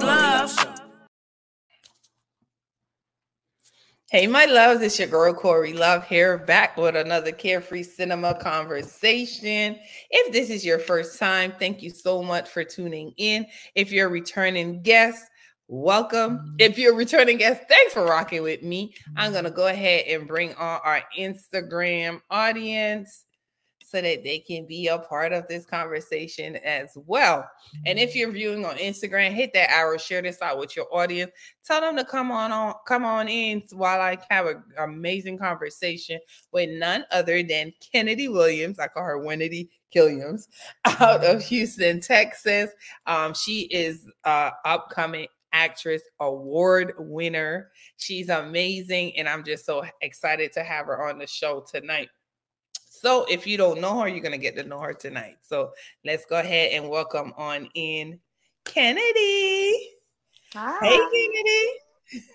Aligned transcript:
Love. 0.00 0.72
Hey, 4.10 4.26
my 4.26 4.44
loves, 4.44 4.82
it's 4.82 4.98
your 4.98 5.08
girl 5.08 5.32
Cori 5.32 5.72
Luv 5.72 6.06
here, 6.06 6.36
back 6.36 6.76
with 6.76 6.96
another 6.96 7.32
Carefree 7.32 7.82
Cinema 7.82 8.34
conversation. 8.34 9.78
If 10.10 10.32
this 10.34 10.50
is 10.50 10.66
your 10.66 10.78
first 10.78 11.18
time, 11.18 11.54
thank 11.58 11.82
you 11.82 11.88
so 11.88 12.22
much 12.22 12.48
for 12.48 12.62
tuning 12.62 13.14
in. 13.16 13.46
If 13.74 13.90
you're 13.90 14.08
a 14.08 14.10
returning 14.10 14.82
guest, 14.82 15.24
welcome. 15.68 16.36
Mm-hmm. 16.36 16.54
If 16.58 16.78
you're 16.78 16.92
a 16.92 16.96
returning 16.96 17.38
guest, 17.38 17.62
thanks 17.70 17.94
for 17.94 18.04
rocking 18.04 18.42
with 18.42 18.62
me. 18.62 18.94
I'm 19.16 19.32
going 19.32 19.44
to 19.44 19.50
go 19.50 19.68
ahead 19.68 20.04
and 20.06 20.28
bring 20.28 20.54
on 20.56 20.80
our 20.84 21.02
Instagram 21.18 22.20
audience 22.30 23.24
so 23.92 24.00
that 24.00 24.24
they 24.24 24.38
can 24.38 24.64
be 24.64 24.88
a 24.88 24.98
part 24.98 25.34
of 25.34 25.46
this 25.48 25.66
conversation 25.66 26.56
as 26.56 26.96
well. 26.96 27.46
And 27.84 27.98
if 27.98 28.16
you're 28.16 28.32
viewing 28.32 28.64
on 28.64 28.76
Instagram, 28.76 29.32
hit 29.32 29.52
that 29.52 29.70
arrow, 29.70 29.98
share 29.98 30.22
this 30.22 30.40
out 30.40 30.58
with 30.58 30.74
your 30.74 30.86
audience. 30.90 31.30
Tell 31.62 31.82
them 31.82 31.96
to 31.98 32.04
come 32.04 32.32
on, 32.32 32.52
on 32.52 32.74
come 32.86 33.04
on 33.04 33.28
in 33.28 33.62
while 33.72 34.00
I 34.00 34.16
have 34.30 34.46
an 34.46 34.62
amazing 34.78 35.36
conversation 35.36 36.18
with 36.52 36.70
none 36.70 37.04
other 37.10 37.42
than 37.42 37.74
Kennedy 37.92 38.28
Williams. 38.28 38.78
I 38.78 38.88
call 38.88 39.04
her 39.04 39.18
Wendy 39.18 39.68
Killiams 39.90 40.48
out 40.86 41.22
of 41.22 41.44
Houston, 41.44 42.00
Texas. 42.00 42.70
Um, 43.06 43.34
she 43.34 43.62
is 43.64 44.06
uh 44.24 44.52
upcoming 44.64 45.26
actress 45.52 46.00
award 46.20 46.94
winner. 46.96 47.72
She's 47.98 48.30
amazing, 48.30 49.18
and 49.18 49.28
I'm 49.28 49.44
just 49.44 49.66
so 49.66 49.84
excited 50.00 50.50
to 50.52 50.62
have 50.62 50.86
her 50.86 51.06
on 51.06 51.18
the 51.18 51.26
show 51.26 51.62
tonight. 51.70 52.08
So 52.94 53.24
if 53.24 53.46
you 53.46 53.56
don't 53.56 53.80
know 53.80 54.00
her, 54.00 54.08
you're 54.08 54.20
gonna 54.20 54.36
get 54.36 54.54
to 54.56 54.64
know 54.64 54.78
her 54.78 54.92
tonight. 54.92 55.38
So 55.40 55.72
let's 56.04 56.26
go 56.26 56.38
ahead 56.38 56.72
and 56.72 56.90
welcome 56.90 57.32
on 57.38 57.70
in 57.74 58.20
Kennedy. 58.66 59.94
Hi. 60.52 60.78
Hey 60.82 61.00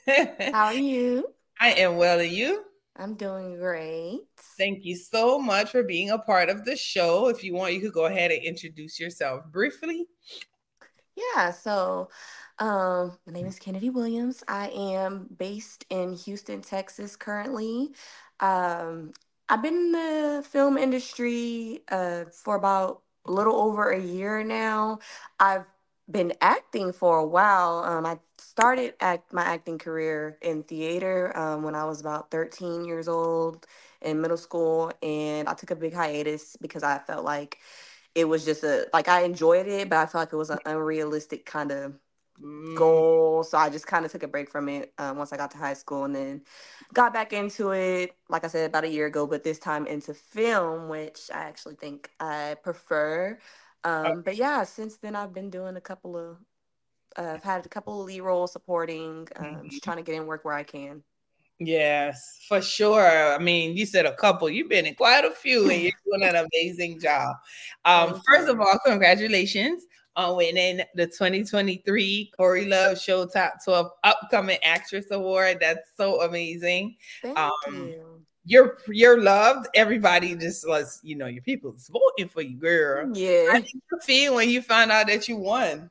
Kennedy. 0.07 0.51
How 0.51 0.65
are 0.65 0.73
you? 0.73 1.27
I 1.61 1.73
am 1.73 1.97
well. 1.97 2.19
Are 2.19 2.23
you? 2.23 2.63
I'm 2.95 3.13
doing 3.13 3.59
great. 3.59 4.21
Thank 4.57 4.83
you 4.83 4.95
so 4.95 5.37
much 5.37 5.69
for 5.69 5.83
being 5.83 6.09
a 6.09 6.17
part 6.17 6.49
of 6.49 6.65
the 6.65 6.75
show. 6.75 7.27
If 7.29 7.43
you 7.43 7.53
want, 7.53 7.75
you 7.75 7.79
could 7.79 7.93
go 7.93 8.05
ahead 8.07 8.31
and 8.31 8.43
introduce 8.43 8.99
yourself 8.99 9.43
briefly. 9.51 10.07
Yeah, 11.15 11.51
so 11.51 12.09
um, 12.57 13.15
my 13.27 13.33
name 13.33 13.45
is 13.45 13.59
Kennedy 13.59 13.91
Williams. 13.91 14.43
I 14.47 14.69
am 14.69 15.27
based 15.37 15.85
in 15.91 16.13
Houston, 16.13 16.61
Texas 16.61 17.15
currently. 17.15 17.91
Um, 18.39 19.13
I've 19.49 19.61
been 19.61 19.75
in 19.75 19.91
the 19.93 20.45
film 20.49 20.77
industry 20.77 21.81
uh, 21.89 22.25
for 22.25 22.55
about 22.55 23.01
a 23.25 23.31
little 23.31 23.55
over 23.55 23.89
a 23.91 23.99
year 23.99 24.43
now. 24.43 24.99
I've 25.39 25.65
been 26.09 26.33
acting 26.41 26.91
for 26.93 27.17
a 27.19 27.25
while. 27.25 27.79
Um, 27.83 28.05
I 28.05 28.19
started 28.37 28.93
act 28.99 29.33
my 29.33 29.43
acting 29.43 29.77
career 29.77 30.37
in 30.41 30.63
theater 30.63 31.35
um, 31.37 31.63
when 31.63 31.75
I 31.75 31.85
was 31.85 32.01
about 32.01 32.29
13 32.31 32.85
years 32.85 33.07
old 33.07 33.65
in 34.01 34.21
middle 34.21 34.37
school, 34.37 34.91
and 35.01 35.47
I 35.47 35.53
took 35.53 35.71
a 35.71 35.75
big 35.75 35.93
hiatus 35.93 36.57
because 36.57 36.83
I 36.83 36.99
felt 36.99 37.23
like 37.25 37.59
it 38.15 38.25
was 38.25 38.45
just 38.45 38.63
a 38.63 38.87
like 38.93 39.07
I 39.09 39.23
enjoyed 39.23 39.67
it, 39.67 39.89
but 39.89 39.97
I 39.99 40.05
felt 40.07 40.23
like 40.23 40.33
it 40.33 40.37
was 40.37 40.49
an 40.49 40.59
unrealistic 40.65 41.45
kind 41.45 41.71
of. 41.71 41.95
Goal. 42.75 43.43
So 43.43 43.57
I 43.57 43.69
just 43.69 43.87
kind 43.87 44.05
of 44.05 44.11
took 44.11 44.23
a 44.23 44.27
break 44.27 44.49
from 44.49 44.69
it 44.69 44.93
um, 44.97 45.17
once 45.17 45.33
I 45.33 45.37
got 45.37 45.51
to 45.51 45.57
high 45.57 45.73
school 45.73 46.05
and 46.05 46.15
then 46.15 46.41
got 46.93 47.13
back 47.13 47.33
into 47.33 47.71
it, 47.71 48.15
like 48.29 48.43
I 48.43 48.47
said, 48.47 48.69
about 48.69 48.83
a 48.83 48.89
year 48.89 49.07
ago, 49.07 49.25
but 49.25 49.43
this 49.43 49.59
time 49.59 49.87
into 49.87 50.13
film, 50.13 50.89
which 50.89 51.29
I 51.33 51.39
actually 51.39 51.75
think 51.75 52.11
I 52.19 52.55
prefer. 52.63 53.39
Um, 53.83 54.21
but 54.21 54.35
yeah, 54.35 54.63
since 54.63 54.97
then 54.97 55.15
I've 55.15 55.33
been 55.33 55.49
doing 55.49 55.77
a 55.77 55.81
couple 55.81 56.17
of, 56.17 56.37
uh, 57.17 57.33
I've 57.35 57.43
had 57.43 57.65
a 57.65 57.69
couple 57.69 57.99
of 57.99 58.07
lead 58.07 58.21
roles 58.21 58.51
supporting, 58.51 59.27
um, 59.37 59.69
just 59.69 59.83
trying 59.83 59.97
to 59.97 60.03
get 60.03 60.15
in 60.15 60.27
work 60.27 60.45
where 60.45 60.53
I 60.53 60.63
can. 60.63 61.03
Yes, 61.59 62.45
for 62.47 62.61
sure. 62.61 63.33
I 63.33 63.39
mean, 63.39 63.75
you 63.75 63.87
said 63.87 64.05
a 64.05 64.15
couple. 64.15 64.47
You've 64.47 64.69
been 64.69 64.85
in 64.85 64.93
quite 64.93 65.25
a 65.25 65.31
few, 65.31 65.71
and 65.71 65.81
you're 65.81 65.91
doing 66.05 66.29
an 66.29 66.45
amazing 66.53 66.99
job. 66.99 67.35
Um, 67.83 68.21
first 68.27 68.47
of 68.47 68.59
all, 68.59 68.77
congratulations 68.85 69.83
on 70.17 70.35
winning 70.35 70.81
the 70.95 71.07
2023 71.07 72.31
Cori 72.35 72.65
Luv 72.65 72.99
Show 72.99 73.25
Top 73.27 73.63
12 73.63 73.91
Upcoming 74.03 74.57
Actress 74.63 75.05
Award. 75.11 75.59
That's 75.61 75.87
so 75.95 76.21
amazing. 76.23 76.97
Thank 77.21 77.37
Um, 77.37 77.51
you. 77.67 78.25
You're 78.45 78.77
you're 78.87 79.21
loved. 79.21 79.67
Everybody 79.75 80.35
just 80.35 80.67
was, 80.67 80.99
you 81.03 81.15
know, 81.15 81.27
your 81.27 81.43
people 81.43 81.75
voting 81.89 82.29
for 82.29 82.41
you, 82.41 82.57
girl. 82.57 83.11
Yeah. 83.15 83.51
How 83.51 83.59
did 83.59 83.73
you 83.73 83.99
feel 84.01 84.35
when 84.35 84.49
you 84.49 84.61
found 84.61 84.91
out 84.91 85.07
that 85.07 85.27
you 85.27 85.37
won? 85.37 85.89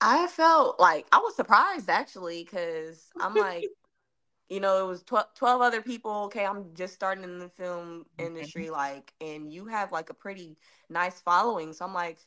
I 0.00 0.26
felt 0.26 0.80
like 0.80 1.06
I 1.12 1.18
was 1.18 1.36
surprised 1.36 1.88
actually 1.88 2.44
because 2.44 3.10
I'm 3.20 3.34
like, 3.34 3.66
you 4.48 4.60
know, 4.60 4.84
it 4.84 4.88
was 4.88 5.02
12, 5.04 5.26
12 5.34 5.62
other 5.62 5.82
people. 5.82 6.24
Okay, 6.24 6.44
I'm 6.44 6.74
just 6.74 6.94
starting 6.94 7.24
in 7.24 7.38
the 7.38 7.48
film 7.48 8.04
industry, 8.18 8.70
like, 8.70 9.12
and 9.20 9.52
you 9.52 9.66
have 9.66 9.92
like 9.92 10.10
a 10.10 10.14
pretty 10.14 10.56
nice 10.90 11.20
following. 11.20 11.72
So 11.72 11.84
I'm 11.84 11.94
like, 11.94 12.18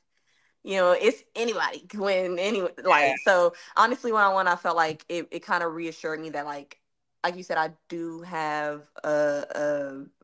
you 0.65 0.77
know, 0.77 0.91
it's 0.93 1.23
anybody 1.35 1.79
can 1.89 2.01
win 2.01 2.39
anyway. 2.39 2.71
Like, 2.83 3.03
Yeah. 3.05 3.13
so 3.23 3.53
honestly, 3.77 4.11
when 4.11 4.23
I 4.23 4.29
won, 4.33 4.47
I 4.47 4.55
felt 4.55 4.75
like 4.75 5.05
it, 5.09 5.27
it 5.31 5.41
kind 5.41 5.63
of 5.63 5.73
reassured 5.73 6.19
me 6.19 6.31
that, 6.31 6.45
like, 6.45 6.79
like 7.23 7.35
you 7.37 7.43
said, 7.43 7.57
I 7.57 7.71
do 7.89 8.21
have 8.21 8.83
a, 9.03 9.45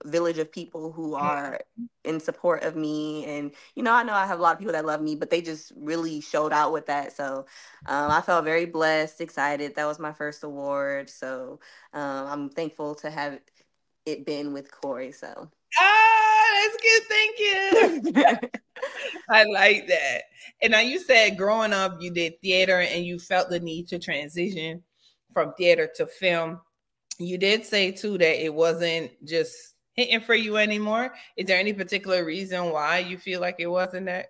a 0.04 0.08
village 0.08 0.38
of 0.40 0.52
people 0.52 0.92
who 0.92 1.16
are 1.16 1.60
in 2.04 2.20
support 2.20 2.64
of 2.64 2.76
me. 2.76 3.26
And, 3.26 3.52
you 3.76 3.84
know, 3.84 3.94
I 3.94 4.04
know 4.04 4.14
I 4.14 4.28
have 4.28 4.40
a 4.40 4.42
lot 4.42 4.54
of 4.54 4.60
people 4.60 4.74
that 4.74 4.86
love 4.86 5.02
me, 5.02 5.16
but 5.16 5.30
they 5.30 5.42
just 5.42 5.72
really 5.76 6.22
showed 6.22 6.54
out 6.54 6.74
with 6.74 6.88
that. 6.88 7.16
So 7.16 7.46
um, 7.88 8.12
I 8.12 8.22
felt 8.22 8.46
very 8.46 8.66
blessed, 8.66 9.22
excited. 9.22 9.76
That 9.76 9.86
was 9.86 10.00
my 10.00 10.14
first 10.14 10.44
award. 10.44 11.10
So 11.10 11.60
um, 11.94 12.28
I'm 12.28 12.50
thankful 12.50 12.96
to 12.96 13.10
have 13.10 13.40
it 14.06 14.26
been 14.26 14.54
with 14.54 14.72
Cori. 14.72 15.12
So 15.12 15.50
Ah, 15.80 16.21
that's 16.62 16.78
good. 16.82 17.04
Thank 17.10 17.40
you. 17.40 18.50
I 19.30 19.44
like 19.46 19.88
that. 19.88 20.24
And 20.62 20.72
now 20.72 20.80
you 20.80 21.00
said 21.00 21.38
growing 21.38 21.74
up, 21.74 22.02
you 22.02 22.12
did 22.12 22.42
theater 22.42 22.82
and 22.82 23.06
you 23.06 23.20
felt 23.20 23.50
the 23.50 23.60
need 23.60 23.88
to 23.90 24.00
transition 24.00 24.84
from 25.34 25.54
theater 25.54 25.90
to 25.96 26.06
film. 26.06 26.60
You 27.20 27.38
did 27.38 27.66
say 27.66 27.92
too 27.92 28.18
that 28.18 28.44
it 28.44 28.54
wasn't 28.54 29.12
just 29.26 29.76
hitting 29.94 30.22
for 30.22 30.36
you 30.36 30.58
anymore. 30.58 31.14
Is 31.38 31.46
there 31.46 31.60
any 31.60 31.74
particular 31.74 32.26
reason 32.26 32.72
why 32.72 33.00
you 33.00 33.18
feel 33.18 33.42
like 33.42 33.56
it 33.60 33.68
wasn't 33.68 34.08
that? 34.08 34.28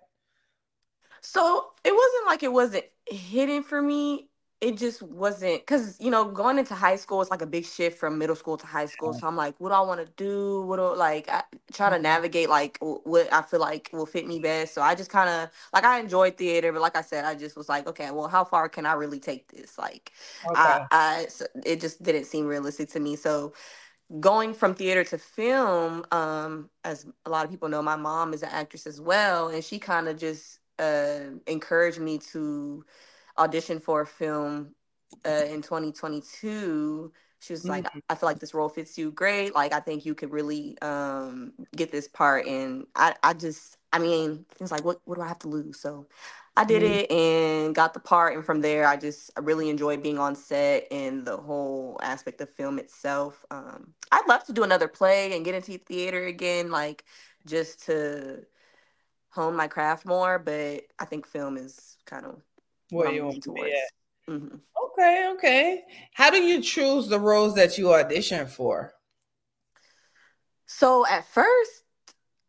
So 1.20 1.68
it 1.84 1.92
wasn't 1.92 2.26
like 2.26 2.42
it 2.42 2.52
wasn't 2.52 2.84
hitting 3.06 3.62
for 3.62 3.80
me. 3.80 4.28
It 4.62 4.78
just 4.78 5.02
wasn't 5.02 5.62
because 5.62 6.00
you 6.00 6.08
know 6.08 6.24
going 6.30 6.56
into 6.56 6.76
high 6.76 6.94
school 6.94 7.20
is 7.20 7.32
like 7.32 7.42
a 7.42 7.46
big 7.46 7.64
shift 7.66 7.98
from 7.98 8.16
middle 8.16 8.36
school 8.36 8.56
to 8.56 8.64
high 8.66 8.86
school. 8.86 9.12
So 9.12 9.26
I'm 9.26 9.34
like, 9.34 9.56
what 9.58 9.70
do 9.70 9.74
I 9.74 9.80
want 9.80 10.06
to 10.06 10.12
do? 10.16 10.62
What 10.62 10.76
do 10.76 10.94
like 10.94 11.28
I 11.28 11.42
try 11.72 11.90
to 11.90 11.98
navigate 11.98 12.48
like 12.48 12.78
what 12.80 13.32
I 13.32 13.42
feel 13.42 13.58
like 13.58 13.90
will 13.92 14.06
fit 14.06 14.24
me 14.24 14.38
best. 14.38 14.72
So 14.72 14.80
I 14.80 14.94
just 14.94 15.10
kind 15.10 15.28
of 15.28 15.50
like 15.74 15.82
I 15.82 15.98
enjoyed 15.98 16.38
theater, 16.38 16.72
but 16.72 16.80
like 16.80 16.94
I 16.94 17.02
said, 17.02 17.24
I 17.24 17.34
just 17.34 17.56
was 17.56 17.68
like, 17.68 17.88
okay, 17.88 18.12
well, 18.12 18.28
how 18.28 18.44
far 18.44 18.68
can 18.68 18.86
I 18.86 18.92
really 18.92 19.18
take 19.18 19.48
this? 19.50 19.76
Like 19.78 20.12
I, 20.54 20.78
I 20.92 21.26
so 21.28 21.46
it 21.66 21.80
just 21.80 22.00
didn't 22.00 22.26
seem 22.26 22.46
realistic 22.46 22.88
to 22.90 23.00
me. 23.00 23.16
So 23.16 23.54
going 24.20 24.54
from 24.54 24.74
theater 24.74 25.04
to 25.04 25.18
film, 25.18 26.04
um, 26.10 26.70
as 26.84 27.06
a 27.24 27.30
lot 27.30 27.44
of 27.44 27.50
people 27.50 27.68
know, 27.68 27.82
my 27.82 27.96
mom 27.96 28.34
is 28.34 28.42
an 28.42 28.50
actress 28.50 28.86
as 28.86 29.00
well, 29.00 29.48
and 29.48 29.64
she 29.64 29.78
kind 29.78 30.08
of 30.08 30.18
just 30.18 30.60
uh, 30.78 31.20
encouraged 31.46 31.98
me 32.00 32.18
to 32.18 32.84
audition 33.38 33.80
for 33.80 34.02
a 34.02 34.06
film 34.06 34.74
uh, 35.24 35.44
in 35.48 35.62
2022. 35.62 37.12
She 37.40 37.52
was 37.52 37.68
like, 37.68 37.86
I 38.08 38.14
feel 38.14 38.28
like 38.28 38.38
this 38.38 38.54
role 38.54 38.68
fits 38.68 38.96
you 38.96 39.10
great. 39.10 39.54
Like, 39.54 39.72
I 39.72 39.80
think 39.80 40.06
you 40.06 40.14
could 40.14 40.30
really 40.30 40.78
um, 40.80 41.52
get 41.74 41.90
this 41.90 42.06
part. 42.06 42.46
And 42.46 42.86
I, 42.94 43.14
I 43.22 43.34
just, 43.34 43.78
I 43.92 43.98
mean, 43.98 44.46
it's 44.60 44.70
like, 44.70 44.84
what, 44.84 45.00
what 45.04 45.16
do 45.16 45.22
I 45.22 45.28
have 45.28 45.40
to 45.40 45.48
lose? 45.48 45.80
So 45.80 46.06
I 46.56 46.64
did 46.64 46.82
Mhm. 46.82 47.04
it 47.06 47.10
and 47.10 47.74
got 47.74 47.94
the 47.94 48.00
part. 48.00 48.34
And 48.36 48.44
from 48.44 48.60
there, 48.60 48.86
I 48.86 48.96
just, 48.96 49.30
I 49.36 49.40
really 49.40 49.70
enjoyed 49.70 50.02
being 50.02 50.18
on 50.18 50.36
set 50.36 50.86
and 50.92 51.26
the 51.26 51.36
whole 51.36 51.98
aspect 52.02 52.40
of 52.40 52.50
film 52.50 52.78
itself. 52.78 53.44
Um, 53.50 53.94
I'd 54.12 54.26
love 54.28 54.44
to 54.44 54.52
do 54.52 54.62
another 54.62 54.88
play 54.88 55.34
and 55.34 55.44
get 55.44 55.54
into 55.54 55.78
theater 55.78 56.26
again, 56.26 56.70
like 56.70 57.04
just 57.46 57.84
to 57.86 58.46
hone 59.30 59.56
my 59.56 59.68
craft 59.68 60.06
more. 60.06 60.38
But 60.38 60.84
I 60.98 61.04
think 61.06 61.26
film 61.26 61.56
is 61.56 61.98
kind 62.06 62.26
of 62.26 62.42
what 62.92 63.12
you 63.14 63.24
want 63.24 63.34
leaning 63.34 63.42
to 63.42 63.50
be 63.50 63.72
at. 63.72 63.90
Mhm. 64.28 64.62
Okay, 64.92 65.30
okay. 65.34 65.84
How 66.14 66.30
do 66.30 66.38
you 66.42 66.60
choose 66.62 67.08
the 67.08 67.18
roles 67.18 67.54
that 67.54 67.78
you 67.78 67.92
audition 67.94 68.46
for? 68.46 68.92
So 70.66 71.06
at 71.06 71.26
first, 71.26 71.70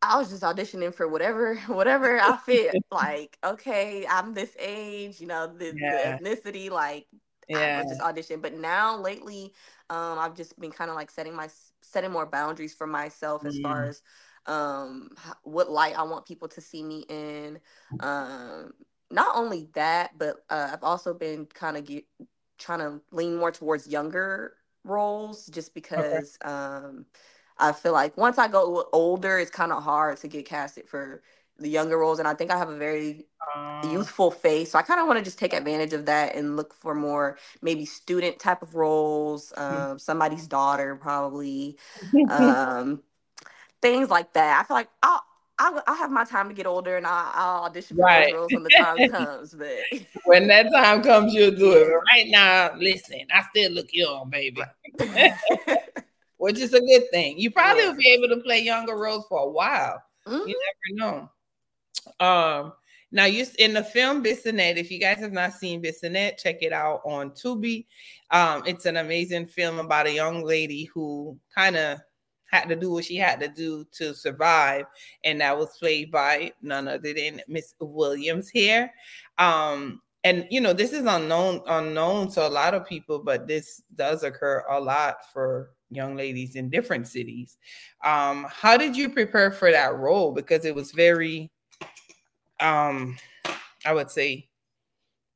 I 0.02 0.18
was 0.18 0.30
just 0.30 0.44
auditioning 0.44 0.94
for 0.94 1.08
whatever, 1.08 1.56
whatever 1.68 2.20
I 2.20 2.38
fit. 2.38 2.78
like, 2.92 3.38
okay, 3.44 4.06
I'm 4.08 4.34
this 4.34 4.56
age, 4.60 5.20
you 5.22 5.28
know, 5.28 5.48
the, 5.48 5.78
Yeah. 5.80 6.18
the 6.18 6.24
ethnicity, 6.24 6.70
like 6.70 7.08
I 7.54 7.68
Yeah. 7.68 7.78
would 7.78 7.88
just 7.90 8.02
audition. 8.02 8.42
But 8.42 8.56
now 8.56 8.98
lately, 8.98 9.54
um, 9.90 10.20
I've 10.20 10.36
just 10.36 10.60
been 10.60 10.72
kind 10.72 10.90
of 10.90 10.96
like 10.96 11.12
setting 11.12 11.36
my 11.36 11.50
setting 11.82 12.12
more 12.12 12.26
boundaries 12.26 12.74
for 12.74 12.88
myself 12.88 13.46
as 13.46 13.58
far 13.60 13.86
Mm. 13.86 13.90
as 13.90 14.02
um 14.48 15.10
what 15.44 15.72
light 15.72 15.98
I 15.98 16.04
want 16.04 16.26
people 16.26 16.48
to 16.50 16.62
see 16.62 16.84
me 16.84 17.06
in. 17.10 17.60
Um, 18.00 18.74
not 19.14 19.36
only 19.36 19.70
that, 19.74 20.18
but 20.18 20.38
uh, 20.50 20.72
I've 20.74 20.84
also 20.84 21.14
been 21.14 21.46
kind 21.46 21.78
of 21.78 21.90
trying 22.58 22.80
to 22.80 23.02
lean 23.12 23.38
more 23.38 23.52
towards 23.52 23.88
younger 23.88 24.56
roles, 24.84 25.46
just 25.48 25.74
because 25.74 26.38
okay. 26.44 26.52
um, 26.52 27.06
I 27.58 27.72
feel 27.72 27.94
like 27.94 28.18
once 28.18 28.38
I 28.38 28.48
go 28.48 28.90
older, 28.92 29.38
it's 29.38 29.52
kind 29.52 29.72
of 29.72 29.84
hard 29.84 30.18
to 30.18 30.28
get 30.28 30.46
casted 30.46 30.88
for 30.88 31.22
the 31.60 31.70
younger 31.70 31.98
roles, 32.00 32.18
and 32.18 32.28
I 32.28 32.34
think 32.34 32.50
I 32.50 32.58
have 32.58 32.70
a 32.70 32.78
very 32.78 33.28
um, 33.56 33.92
youthful 33.92 34.32
face, 34.32 34.72
so 34.72 34.80
I 34.80 34.82
kind 34.82 35.00
of 35.00 35.06
want 35.06 35.20
to 35.20 35.24
just 35.24 35.38
take 35.38 35.54
advantage 35.54 35.94
of 35.94 36.08
that 36.08 36.36
and 36.36 36.58
look 36.58 36.74
for 36.74 36.96
more 36.96 37.38
maybe 37.62 37.86
student 37.86 38.40
type 38.40 38.64
of 38.64 38.74
roles, 38.74 39.54
hmm. 39.56 39.62
um, 39.62 40.00
somebody's 40.00 40.48
daughter 40.48 40.96
probably, 40.96 41.78
um, 42.30 43.04
things 43.82 44.10
like 44.10 44.34
that. 44.34 44.60
I 44.60 44.68
feel 44.68 44.76
like 44.76 44.90
I'll 45.04 45.24
I, 45.64 45.82
I 45.88 45.96
have 45.96 46.12
my 46.12 46.26
time 46.26 46.50
to 46.50 46.54
get 46.54 46.66
older 46.66 46.98
and 46.98 47.08
I'll, 47.08 47.32
I'll 47.34 47.64
audition 47.64 47.96
for 47.96 48.04
right. 48.04 48.34
those 48.34 48.52
roles 48.52 48.54
when 48.54 48.64
the 48.64 48.70
time 48.70 49.10
comes. 49.12 49.54
But 49.54 49.78
when 50.26 50.48
that 50.48 50.70
time 50.74 51.02
comes, 51.02 51.34
you'll 51.34 51.52
do 51.56 51.72
it. 51.72 51.88
Right 51.88 52.28
now, 52.28 52.72
listen, 52.78 53.22
I 53.32 53.44
still 53.50 53.72
look 53.72 53.88
young, 53.94 54.30
baby. 54.30 54.62
Which 56.38 56.60
is 56.60 56.74
a 56.74 56.82
good 56.82 57.04
thing. 57.12 57.40
You 57.40 57.52
probably 57.52 57.84
yeah. 57.84 57.90
will 57.90 57.98
be 57.98 58.10
able 58.10 58.36
to 58.36 58.42
play 58.42 58.60
younger 58.60 58.98
roles 58.98 59.26
for 59.28 59.40
a 59.40 59.50
while. 59.50 60.04
Mm-hmm. 60.28 60.50
You 60.50 60.62
never 60.98 61.30
know. 62.20 62.26
Um, 62.26 62.74
now 63.14 63.26
you 63.26 63.46
in 63.60 63.74
the 63.74 63.84
film 63.84 64.22
Bissonnet. 64.22 64.76
If 64.76 64.92
you 64.92 65.00
guys 65.00 65.20
have 65.20 65.32
not 65.32 65.54
seen 65.54 65.82
Bissonnet, 65.82 66.38
check 66.38 66.58
it 66.62 66.74
out 66.74 67.02
on 67.06 67.32
Tubi. 67.32 67.86
Um, 68.32 68.64
it's 68.66 68.86
an 68.86 68.98
amazing 68.98 69.46
film 69.46 69.80
about 69.80 70.08
a 70.08 70.12
young 70.12 70.44
lady 70.44 70.86
who 70.94 71.40
kind 71.56 71.78
of 71.78 72.02
had 72.54 72.70
to 72.70 72.76
do 72.76 72.92
what 72.92 73.04
she 73.04 73.16
had 73.16 73.40
to 73.40 73.48
do 73.48 73.84
to 73.94 74.14
survive, 74.14 74.86
and 75.24 75.42
that 75.42 75.58
was 75.58 75.76
played 75.80 76.12
by 76.12 76.52
none 76.62 76.88
other 76.88 77.12
than 77.12 77.42
Miss 77.48 77.74
Williams 77.80 78.48
here. 78.48 78.92
Um, 79.40 80.02
and 80.24 80.46
you 80.52 80.62
know, 80.62 80.72
this 80.72 80.94
is 80.94 81.06
unknown 81.06 81.62
unknown 81.68 82.30
to 82.34 82.48
a 82.48 82.50
lot 82.50 82.76
of 82.76 82.86
people, 82.86 83.20
but 83.20 83.48
this 83.48 83.82
does 83.96 84.22
occur 84.24 84.64
a 84.70 84.80
lot 84.80 85.16
for 85.34 85.72
young 85.90 86.16
ladies 86.16 86.56
in 86.56 86.70
different 86.70 87.08
cities. 87.08 87.58
Um, 88.04 88.46
how 88.50 88.78
did 88.78 88.96
you 88.96 89.10
prepare 89.10 89.52
for 89.52 89.72
that 89.72 89.96
role? 89.96 90.32
Because 90.32 90.64
it 90.64 90.76
was 90.76 90.92
very, 90.92 91.52
um, 92.60 93.18
I 93.84 93.94
would 93.94 94.12
say, 94.12 94.48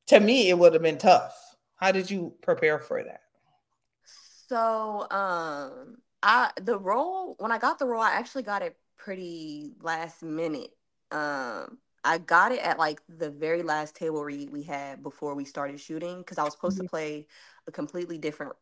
to 0.06 0.20
me, 0.20 0.50
it 0.50 0.58
would 0.58 0.72
have 0.72 0.82
been 0.82 0.98
tough. 0.98 1.36
How 1.74 1.90
did 1.90 2.10
you 2.10 2.32
prepare 2.42 2.78
for 2.78 3.02
that? 3.02 3.22
So, 4.48 5.06
um, 5.10 5.98
I 6.22 6.50
the 6.60 6.78
role 6.78 7.36
when 7.38 7.52
I 7.52 7.58
got 7.58 7.78
the 7.78 7.86
role, 7.86 8.02
I 8.02 8.12
actually 8.12 8.42
got 8.42 8.62
it 8.62 8.76
pretty 8.96 9.72
last 9.80 10.22
minute. 10.22 10.70
Um, 11.10 11.78
I 12.04 12.18
got 12.18 12.52
it 12.52 12.60
at 12.60 12.78
like 12.78 13.00
the 13.08 13.30
very 13.30 13.62
last 13.62 13.94
table 13.94 14.24
read 14.24 14.50
we 14.50 14.62
had 14.62 15.02
before 15.02 15.34
we 15.34 15.44
started 15.44 15.80
shooting 15.80 16.18
because 16.18 16.38
I 16.38 16.44
was 16.44 16.52
supposed 16.52 16.76
mm-hmm. 16.76 16.86
to 16.86 16.90
play 16.90 17.26
a 17.66 17.72
completely 17.72 18.18
different 18.18 18.54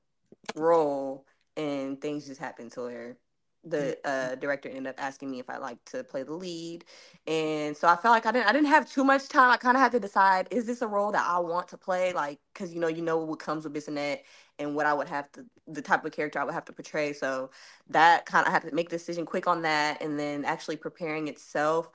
role, 0.55 1.27
and 1.57 2.01
things 2.01 2.27
just 2.27 2.41
happened 2.41 2.73
to 2.73 2.83
where 2.83 3.17
the 3.67 3.99
uh, 4.05 4.37
director 4.37 4.69
ended 4.69 4.87
up 4.87 5.03
asking 5.03 5.31
me 5.31 5.41
if 5.41 5.51
I 5.51 5.59
like 5.59 5.85
to 5.87 6.05
play 6.05 6.23
the 6.23 6.33
lead, 6.33 6.85
and 7.27 7.77
so 7.77 7.89
I 7.89 7.97
felt 7.97 8.13
like 8.13 8.27
I 8.27 8.33
didn't 8.33 8.49
I 8.49 8.53
didn't 8.53 8.69
have 8.69 8.91
too 8.91 9.05
much 9.05 9.29
time. 9.29 9.51
I 9.51 9.57
kind 9.57 9.77
of 9.77 9.83
had 9.83 9.93
to 9.93 10.01
decide: 10.01 10.49
is 10.51 10.67
this 10.67 10.83
a 10.83 10.87
role 10.87 11.13
that 11.13 11.27
I 11.27 11.39
want 11.39 11.69
to 11.69 11.77
play? 11.77 12.13
Like, 12.13 12.39
because 12.53 12.73
you 12.73 12.81
know 12.81 12.89
you 12.89 13.03
know 13.03 13.19
what 13.19 13.39
comes 13.39 13.65
with 13.65 13.75
Bissonnet 13.75 14.21
and 14.59 14.75
what 14.75 14.87
I 14.87 14.95
would 14.95 15.09
have 15.09 15.31
to 15.33 15.45
the 15.67 15.83
type 15.83 16.05
of 16.05 16.13
character 16.13 16.39
I 16.39 16.45
would 16.45 16.55
have 16.55 16.65
to 16.67 16.73
portray. 16.73 17.13
So 17.13 17.51
that 17.89 18.27
kind 18.27 18.47
of 18.47 18.51
I 18.51 18.53
had 18.53 18.63
to 18.63 18.75
make 18.75 18.87
a 18.87 18.91
decision 18.91 19.27
quick 19.27 19.47
on 19.47 19.63
that, 19.63 20.03
and 20.03 20.19
then 20.19 20.45
actually 20.45 20.77
preparing 20.77 21.29
itself. 21.29 21.91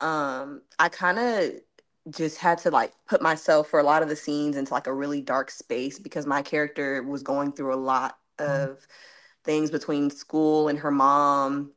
Um, 0.00 0.62
I 0.78 0.88
kind 0.88 1.18
of 1.18 1.52
just 2.10 2.38
had 2.38 2.58
to 2.58 2.70
like 2.70 2.92
put 3.06 3.22
myself 3.22 3.68
for 3.68 3.78
a 3.78 3.84
lot 3.84 4.02
of 4.02 4.08
the 4.08 4.16
scenes 4.16 4.56
into 4.56 4.74
like 4.74 4.88
a 4.88 4.92
really 4.92 5.20
dark 5.20 5.50
space 5.50 5.98
because 5.98 6.26
my 6.26 6.42
character 6.42 7.02
was 7.04 7.22
going 7.22 7.52
through 7.52 7.72
a 7.72 7.76
lot 7.76 8.18
mm-hmm. 8.38 8.72
Things 9.44 9.70
between 9.70 10.10
school 10.10 10.68
and 10.68 10.78
her 10.78 10.90
mom 10.90 11.72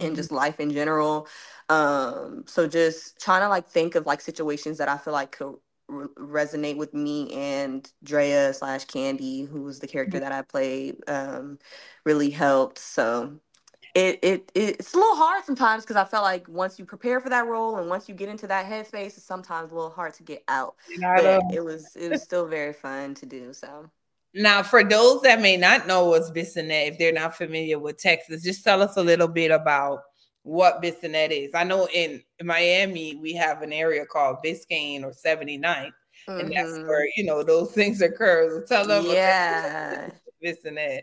and 0.00 0.08
mm-hmm. 0.08 0.16
just 0.16 0.32
life 0.32 0.60
in 0.60 0.70
general. 0.70 1.28
Um, 1.68 2.44
so 2.46 2.66
just 2.68 3.20
trying 3.20 3.42
to 3.42 3.48
like 3.48 3.68
think 3.68 3.94
of 3.94 4.06
like 4.06 4.20
situations 4.20 4.78
that 4.78 4.88
I 4.88 4.98
feel 4.98 5.12
like 5.12 5.32
could 5.32 5.56
re- 5.88 6.08
resonate 6.18 6.76
with 6.76 6.94
me 6.94 7.32
and 7.32 7.90
Drea 8.02 8.52
slash 8.54 8.84
Candy, 8.84 9.44
who 9.44 9.62
was 9.62 9.78
the 9.78 9.86
character 9.86 10.18
mm-hmm. 10.18 10.24
that 10.24 10.32
I 10.32 10.42
played, 10.42 10.96
um, 11.08 11.58
really 12.04 12.30
helped. 12.30 12.78
So 12.78 13.38
it, 13.94 14.18
it 14.22 14.52
it's 14.54 14.94
a 14.94 14.96
little 14.96 15.16
hard 15.16 15.44
sometimes 15.44 15.84
because 15.84 15.96
I 15.96 16.04
felt 16.04 16.24
like 16.24 16.48
once 16.48 16.78
you 16.78 16.86
prepare 16.86 17.20
for 17.20 17.28
that 17.28 17.46
role 17.46 17.76
and 17.76 17.90
once 17.90 18.08
you 18.08 18.14
get 18.14 18.30
into 18.30 18.46
that 18.46 18.66
headspace, 18.66 19.18
it's 19.18 19.24
sometimes 19.24 19.70
a 19.70 19.74
little 19.74 19.90
hard 19.90 20.14
to 20.14 20.22
get 20.22 20.42
out. 20.48 20.76
But 20.98 21.42
it 21.52 21.62
was 21.62 21.94
it 21.94 22.10
was 22.10 22.22
still 22.22 22.46
very 22.46 22.72
fun 22.72 23.14
to 23.16 23.26
do. 23.26 23.52
So 23.52 23.90
now, 24.34 24.62
for 24.62 24.82
those 24.82 25.20
that 25.22 25.42
may 25.42 25.56
not 25.56 25.86
know 25.86 26.06
what's 26.06 26.30
Bissonnet, 26.30 26.92
if 26.92 26.98
they're 26.98 27.12
not 27.12 27.36
familiar 27.36 27.78
with 27.78 27.98
Texas, 27.98 28.42
just 28.42 28.64
tell 28.64 28.80
us 28.80 28.96
a 28.96 29.02
little 29.02 29.28
bit 29.28 29.50
about 29.50 30.00
what 30.42 30.82
Bissonnet 30.82 31.30
is. 31.30 31.50
I 31.54 31.64
know 31.64 31.86
in 31.92 32.22
Miami 32.42 33.16
we 33.16 33.34
have 33.34 33.62
an 33.62 33.72
area 33.72 34.06
called 34.06 34.38
Biscayne 34.44 35.04
or 35.04 35.12
79th, 35.12 35.60
mm-hmm. 35.60 36.40
and 36.40 36.52
that's 36.52 36.70
mm-hmm. 36.70 36.86
where 36.86 37.06
you 37.16 37.24
know 37.24 37.42
those 37.42 37.72
things 37.72 38.00
occur. 38.00 38.64
So 38.66 38.66
tell 38.66 38.86
them, 38.86 39.04
yeah, 39.06 40.08
Bissonnet. 40.42 41.02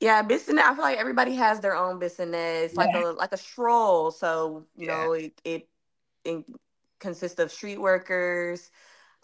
Yeah, 0.00 0.22
Bissonnet. 0.22 0.60
I 0.60 0.74
feel 0.74 0.84
like 0.84 0.98
everybody 0.98 1.34
has 1.34 1.58
their 1.58 1.74
own 1.74 1.98
Bissonnet. 1.98 2.64
It's 2.64 2.74
yeah. 2.74 2.80
like 2.80 2.94
a 2.94 3.08
like 3.08 3.32
a 3.32 3.36
stroll. 3.36 4.12
So 4.12 4.66
you 4.76 4.86
yeah. 4.86 5.04
know 5.04 5.12
it, 5.14 5.40
it 5.44 5.68
it 6.24 6.44
consists 7.00 7.40
of 7.40 7.50
street 7.50 7.80
workers 7.80 8.70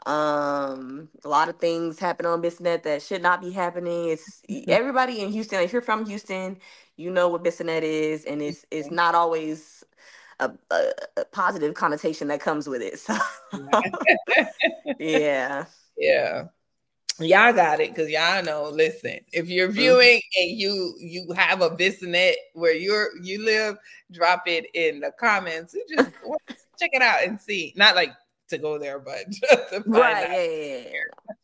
um, 0.07 1.09
a 1.25 1.29
lot 1.29 1.49
of 1.49 1.59
things 1.59 1.99
happen 1.99 2.27
on 2.27 2.43
Bissonnet 2.43 2.83
that 2.83 3.03
should 3.03 3.23
not 3.23 3.41
be 3.41 3.51
happening. 3.51 4.11
It's 4.11 4.43
mm-hmm. 4.49 4.71
everybody 4.71 5.21
in 5.21 5.33
Houston. 5.33 5.61
If 5.61 5.73
you're 5.73 5.83
from 5.83 6.05
Houston, 6.07 6.59
you 6.97 7.11
know 7.11 7.29
what 7.29 7.43
Bissonnet 7.43 7.83
is, 7.83 8.25
and 8.25 8.43
it's 8.43 8.67
it's 8.71 8.91
not 8.91 9.15
always 9.15 9.83
a, 10.41 10.51
a, 10.71 10.91
a 11.17 11.25
positive 11.27 11.75
connotation 11.75 12.29
that 12.29 12.41
comes 12.41 12.69
with 12.69 12.83
it. 12.83 12.99
So, 13.05 13.17
yeah, 14.99 15.65
yeah, 15.97 16.45
y'all 17.19 17.53
got 17.53 17.81
it 17.81 17.95
because 17.95 18.11
y'all 18.11 18.43
know. 18.43 18.69
Listen, 18.69 19.21
if 19.33 19.49
you're 19.49 19.69
mm-hmm. 19.69 19.79
viewing 19.79 20.21
and 20.39 20.51
you 20.51 20.95
you 20.99 21.33
have 21.35 21.63
a 21.63 21.71
Bissonnet 21.71 22.35
where 22.53 22.75
you're 22.75 23.09
you 23.23 23.43
live, 23.43 23.77
drop 24.13 24.43
it 24.47 24.67
in 24.75 25.01
the 25.01 25.13
comments. 25.19 25.75
Just 25.89 26.11
check 26.79 26.91
it 26.93 27.03
out 27.03 27.25
and 27.25 27.41
see. 27.41 27.73
Not 27.77 27.95
like 27.95 28.11
to 28.49 28.59
go 28.59 28.79
there, 28.79 28.99
but 28.99 29.27
right, 29.87 30.31
yeah, 30.31 30.43
yeah, 30.43 30.77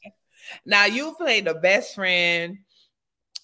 yeah. 0.04 0.10
Now 0.66 0.84
you 0.86 1.14
played 1.14 1.44
the 1.46 1.54
best 1.54 1.94
friend, 1.94 2.58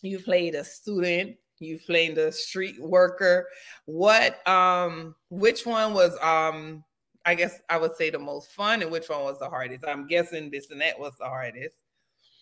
you 0.02 0.18
played 0.18 0.54
a 0.54 0.64
student, 0.64 1.36
you 1.58 1.78
played 1.78 2.16
the 2.16 2.32
street 2.32 2.80
worker. 2.80 3.48
What 3.86 4.46
um 4.48 5.14
which 5.30 5.66
one 5.66 5.94
was 5.94 6.16
um 6.20 6.84
I 7.24 7.34
guess 7.34 7.60
I 7.68 7.78
would 7.78 7.96
say 7.96 8.10
the 8.10 8.18
most 8.18 8.52
fun 8.52 8.82
and 8.82 8.90
which 8.90 9.08
one 9.08 9.24
was 9.24 9.38
the 9.38 9.48
hardest? 9.48 9.84
I'm 9.86 10.06
guessing 10.06 10.50
Bissonnet 10.50 10.98
was 10.98 11.14
the 11.18 11.26
hardest. 11.26 11.76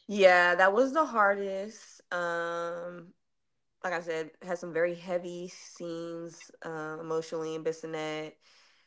Yeah, 0.08 0.54
that 0.56 0.72
was 0.72 0.92
the 0.92 1.04
hardest. 1.04 2.00
Um 2.12 3.12
like 3.82 3.92
I 3.92 4.00
said, 4.00 4.30
had 4.42 4.58
some 4.58 4.72
very 4.72 4.94
heavy 4.94 5.48
scenes 5.48 6.50
uh, 6.64 6.96
emotionally 7.00 7.54
in 7.54 7.62
Bissonnet. 7.62 8.32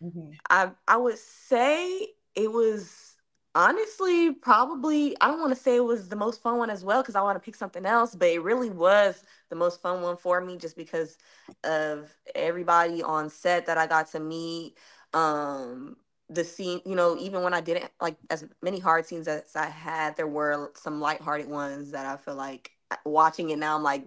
Mm-hmm. 0.01 0.31
I 0.49 0.71
I 0.87 0.97
would 0.97 1.19
say 1.19 2.07
it 2.37 2.51
was 2.51 3.15
honestly 3.55 4.31
probably 4.31 5.17
I 5.19 5.27
don't 5.27 5.41
want 5.41 5.53
to 5.53 5.59
say 5.59 5.75
it 5.77 5.83
was 5.83 6.07
the 6.07 6.15
most 6.15 6.41
fun 6.41 6.59
one 6.59 6.69
as 6.69 6.83
well 6.85 7.01
because 7.01 7.15
I 7.15 7.21
want 7.21 7.35
to 7.35 7.43
pick 7.43 7.55
something 7.55 7.85
else, 7.85 8.13
but 8.15 8.29
it 8.29 8.39
really 8.39 8.69
was 8.69 9.23
the 9.49 9.55
most 9.55 9.81
fun 9.81 10.01
one 10.01 10.15
for 10.15 10.39
me 10.39 10.57
just 10.57 10.77
because 10.77 11.17
of 11.63 12.15
everybody 12.35 13.01
on 13.01 13.29
set 13.29 13.65
that 13.65 13.77
I 13.77 13.87
got 13.87 14.11
to 14.11 14.19
meet. 14.19 14.77
Um 15.13 15.97
the 16.29 16.43
scene, 16.43 16.81
you 16.85 16.95
know, 16.95 17.17
even 17.17 17.41
when 17.41 17.53
I 17.53 17.61
didn't 17.61 17.89
like 17.99 18.17
as 18.29 18.45
many 18.61 18.79
hard 18.79 19.05
scenes 19.05 19.27
as 19.27 19.55
I 19.55 19.67
had, 19.67 20.15
there 20.15 20.27
were 20.27 20.71
some 20.75 20.99
lighthearted 21.01 21.47
ones 21.47 21.91
that 21.91 22.05
I 22.05 22.17
feel 22.17 22.35
like 22.35 22.71
watching 23.05 23.49
it 23.49 23.57
now, 23.57 23.75
I'm 23.75 23.83
like, 23.83 24.05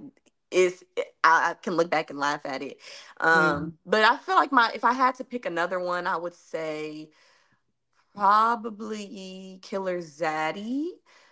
it's 0.51 0.85
I, 1.25 1.55
can 1.63 1.75
look 1.75 1.91
back 1.91 2.11
and 2.11 2.19
laugh 2.19 2.43
at 2.45 2.63
it. 2.63 2.79
Um, 3.21 3.33
mm. 3.35 3.73
but 3.87 4.05
I 4.05 4.17
feel 4.19 4.35
like 4.35 4.53
my 4.53 4.71
if 4.75 4.85
I 4.85 4.93
had 4.93 5.15
to 5.17 5.25
pick 5.25 5.47
another 5.47 5.81
one, 5.81 6.07
I 6.07 6.17
would 6.17 6.35
say 6.35 7.11
probably 8.21 9.59
Killer 9.63 9.99
Zaddy 10.01 10.89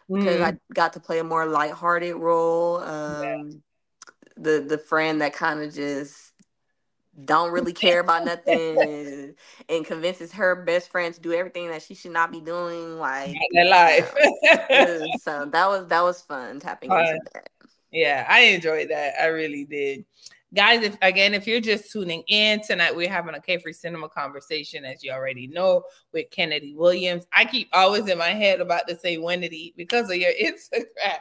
because 0.08 0.40
mm. 0.40 0.42
I 0.42 0.56
got 0.72 0.94
to 0.94 1.00
play 1.00 1.18
a 1.18 1.24
more 1.24 1.44
lighthearted 1.44 2.16
role. 2.16 2.78
Um, 2.78 3.22
yeah. 3.22 3.42
The 4.38 4.60
the 4.66 4.78
friend 4.78 5.20
that 5.20 5.34
kind 5.34 5.60
of 5.60 5.74
just 5.74 6.32
don't 7.22 7.52
really 7.52 7.72
care 7.84 8.00
about 8.00 8.24
nothing 8.24 8.80
and, 8.80 9.34
and, 9.68 9.84
convinces 9.84 10.32
her 10.32 10.64
best 10.64 10.90
friend 10.90 11.12
to 11.12 11.20
do 11.20 11.32
everything 11.32 11.68
that 11.68 11.82
she 11.82 11.94
should 11.94 12.12
not 12.12 12.30
be 12.30 12.40
doing. 12.40 12.98
Like 12.98 13.36
their 13.52 13.68
life. 13.68 14.14
so 15.20 15.44
that 15.44 15.68
was 15.68 15.86
that 15.88 16.02
was 16.02 16.22
fun 16.22 16.58
tapping 16.60 16.90
into 16.90 17.20
that. 17.34 17.50
Yeah, 17.90 18.24
I 18.28 18.40
enjoyed 18.40 18.88
that. 18.90 19.14
I 19.20 19.26
really 19.26 19.64
did. 19.64 20.06
Guys, 20.54 20.82
if 20.82 20.96
again, 21.02 21.34
if 21.34 21.46
you're 21.46 21.60
just 21.60 21.92
tuning 21.92 22.22
in 22.26 22.62
tonight, 22.62 22.96
we're 22.96 23.08
having 23.08 23.34
a 23.34 23.40
Carefree 23.40 23.74
Cinema 23.74 24.08
conversation, 24.08 24.84
as 24.84 25.04
you 25.04 25.12
already 25.12 25.46
know, 25.46 25.82
with 26.12 26.30
Kennedy 26.30 26.74
Williams. 26.74 27.26
I 27.34 27.44
keep 27.44 27.68
always 27.74 28.08
in 28.08 28.16
my 28.16 28.30
head 28.30 28.60
about 28.60 28.88
to 28.88 28.98
say 28.98 29.18
Wendy 29.18 29.74
because 29.76 30.10
of 30.10 30.16
your 30.16 30.32
Instagram, 30.42 31.18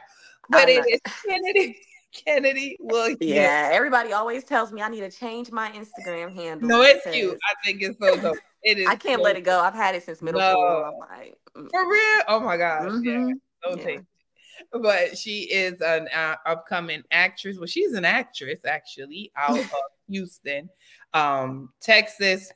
but 0.48 0.68
it 0.68 0.84
is 0.86 1.00
Kennedy. 1.26 1.78
Kennedy 2.24 2.78
Williams. 2.80 3.18
Yeah, 3.20 3.68
everybody 3.70 4.14
always 4.14 4.42
tells 4.42 4.72
me 4.72 4.80
I 4.80 4.88
need 4.88 5.00
to 5.00 5.10
change 5.10 5.52
my 5.52 5.70
Instagram 5.72 6.34
handle. 6.34 6.66
No, 6.66 6.80
it's 6.80 7.04
cute. 7.04 7.38
I 7.50 7.66
think 7.66 7.82
it's 7.82 7.98
so 8.00 8.18
dope. 8.18 8.38
It 8.62 8.78
is. 8.78 8.88
I 8.88 8.96
can't 8.96 9.20
so 9.20 9.24
let 9.24 9.36
it 9.36 9.44
go. 9.44 9.60
I've 9.60 9.74
had 9.74 9.94
it 9.94 10.04
since 10.04 10.22
middle 10.22 10.40
no. 10.40 10.52
school. 10.52 11.00
Like, 11.00 11.36
mm. 11.54 11.68
For 11.70 11.86
real? 11.86 12.22
Oh 12.28 12.40
my 12.40 12.56
gosh. 12.56 12.84
Mm-hmm. 12.84 13.28
Yeah. 13.28 13.72
Okay. 13.72 13.94
Yeah. 13.94 14.00
But 14.72 15.16
she 15.16 15.42
is 15.42 15.80
an 15.80 16.08
uh, 16.14 16.36
upcoming 16.46 17.02
actress. 17.10 17.58
Well, 17.58 17.66
she's 17.66 17.92
an 17.92 18.04
actress 18.04 18.60
actually 18.64 19.32
out 19.36 19.58
of 19.58 19.70
Houston, 20.08 20.68
um, 21.14 21.70
Texas. 21.80 22.52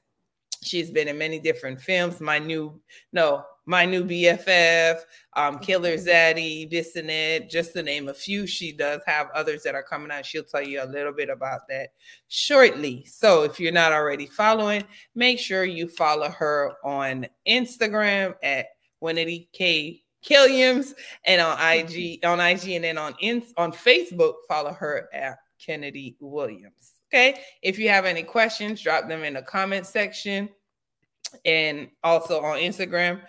She's 0.63 0.91
been 0.91 1.09
in 1.09 1.19
many 1.19 1.41
different 1.41 1.81
films. 1.81 2.21
My 2.21 2.39
new, 2.39 2.81
no, 3.13 3.45
my 3.67 3.85
new 3.85 4.05
BFF, 4.05 5.01
um, 5.35 5.59
Killer. 5.59 5.97
Zaddy, 5.97 6.71
Bissonnet, 6.71 7.51
just 7.51 7.73
to 7.75 7.83
name 7.83 8.09
a 8.09 8.15
few. 8.15 8.47
She 8.47 8.73
does 8.73 9.01
have 9.07 9.29
others 9.35 9.63
that 9.63 9.75
are 9.75 9.83
coming 9.83 10.11
out. 10.11 10.27
She'll 10.27 10.45
tell 10.45 10.63
you 10.63 10.83
a 10.83 10.87
little 10.87 11.13
bit 11.13 11.29
about 11.29 11.69
that 11.69 11.91
shortly. 12.29 13.05
So 13.07 13.43
if 13.43 13.59
you're 13.61 13.73
not 13.73 13.93
already 13.93 14.27
following, 14.27 14.85
make 15.15 15.39
sure 15.39 15.65
you 15.65 15.89
follow 15.89 16.29
her 16.29 16.73
on 16.85 17.27
Instagram 17.47 18.35
at 18.43 18.67
Wendy 19.01 19.49
K. 19.53 20.02
Killiams 20.23 20.95
and 21.25 21.41
on 21.41 21.59
IG, 21.59 22.21
mm-hmm. 22.23 22.31
on 22.31 22.41
IG, 22.41 22.71
and 22.71 22.85
then 22.85 22.99
on 22.99 23.15
in, 23.21 23.43
on 23.57 23.73
Facebook, 23.73 24.35
follow 24.49 24.73
her 24.73 25.09
at 25.13 25.39
Kennedy 25.65 26.17
Williams. 26.21 26.93
Okay. 27.13 27.41
If 27.63 27.79
you 27.79 27.89
have 27.91 28.05
any 28.05 28.23
questions, 28.23 28.81
drop 28.81 29.09
them 29.09 29.23
in 29.23 29.35
the 29.35 29.43
comment 29.43 29.87
section 29.87 30.49
and 31.45 31.89
also 32.03 32.41
on 32.41 32.59
Instagram. 32.59 33.21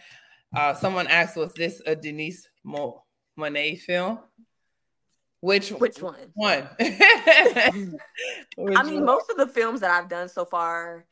Uh, 0.55 0.73
someone 0.73 1.07
asked, 1.07 1.35
was 1.35 1.53
this 1.53 1.81
a 1.85 1.95
Denise 1.95 2.47
Mo- 2.63 3.03
Monet 3.35 3.77
film? 3.77 4.19
Which 5.41 5.71
which 5.71 6.01
one? 6.01 6.15
One. 6.35 6.69
I 6.79 7.71
mean, 7.73 7.97
one? 8.55 9.03
most 9.03 9.29
of 9.29 9.35
the 9.35 9.47
films 9.47 9.81
that 9.81 9.91
I've 9.91 10.07
done 10.07 10.29
so 10.29 10.45
far 10.45 11.05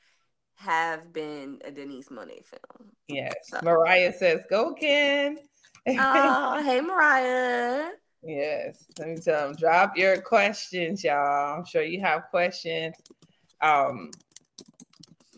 have 0.55 1.11
been 1.11 1.59
a 1.65 1.71
Denise 1.71 2.09
Monet 2.09 2.43
film. 2.45 2.91
Yes. 3.09 3.33
So. 3.43 3.59
Mariah 3.61 4.13
says, 4.13 4.45
"Go 4.50 4.73
Ken." 4.73 5.38
Oh, 5.88 6.61
hey 6.65 6.81
Mariah. 6.81 7.89
Yes. 8.23 8.85
Let 9.00 9.09
me 9.09 9.17
tell 9.17 9.47
them. 9.47 9.55
Drop 9.55 9.97
your 9.97 10.21
questions, 10.21 11.03
y'all. 11.03 11.57
I'm 11.57 11.65
sure 11.65 11.81
you 11.81 12.01
have 12.01 12.29
questions. 12.29 12.95
Um, 13.61 14.11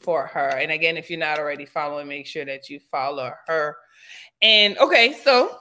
for 0.02 0.28
her. 0.28 0.50
And 0.50 0.72
again, 0.72 0.98
if 0.98 1.10
you're 1.10 1.18
not 1.20 1.40
already 1.40 1.66
following, 1.66 2.10
make 2.10 2.28
sure 2.28 2.44
that 2.44 2.70
you 2.70 2.80
follow 2.92 3.32
her 3.48 3.78
and 4.44 4.78
okay, 4.78 5.14
so 5.24 5.58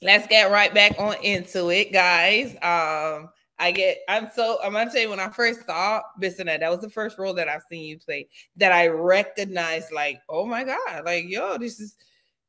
let's 0.00 0.28
get 0.28 0.50
right 0.50 0.72
back 0.72 0.94
on 0.98 1.16
into 1.22 1.70
it, 1.70 1.92
guys. 1.92 2.52
Um, 2.62 3.30
I 3.58 3.72
get 3.72 3.98
I'm 4.08 4.30
so 4.34 4.58
I'm 4.62 4.72
gonna 4.72 4.90
tell 4.90 5.02
you 5.02 5.10
when 5.10 5.20
I 5.20 5.28
first 5.28 5.66
saw 5.66 6.00
Bissonnet, 6.22 6.60
that 6.60 6.70
was 6.70 6.80
the 6.80 6.90
first 6.90 7.18
role 7.18 7.34
that 7.34 7.48
I've 7.48 7.64
seen 7.68 7.84
you 7.84 7.98
play 7.98 8.28
that 8.56 8.72
I 8.72 8.86
recognized, 8.86 9.92
like, 9.92 10.20
oh 10.28 10.46
my 10.46 10.62
god, 10.62 11.04
like 11.04 11.24
yo, 11.26 11.58
this 11.58 11.80
is 11.80 11.96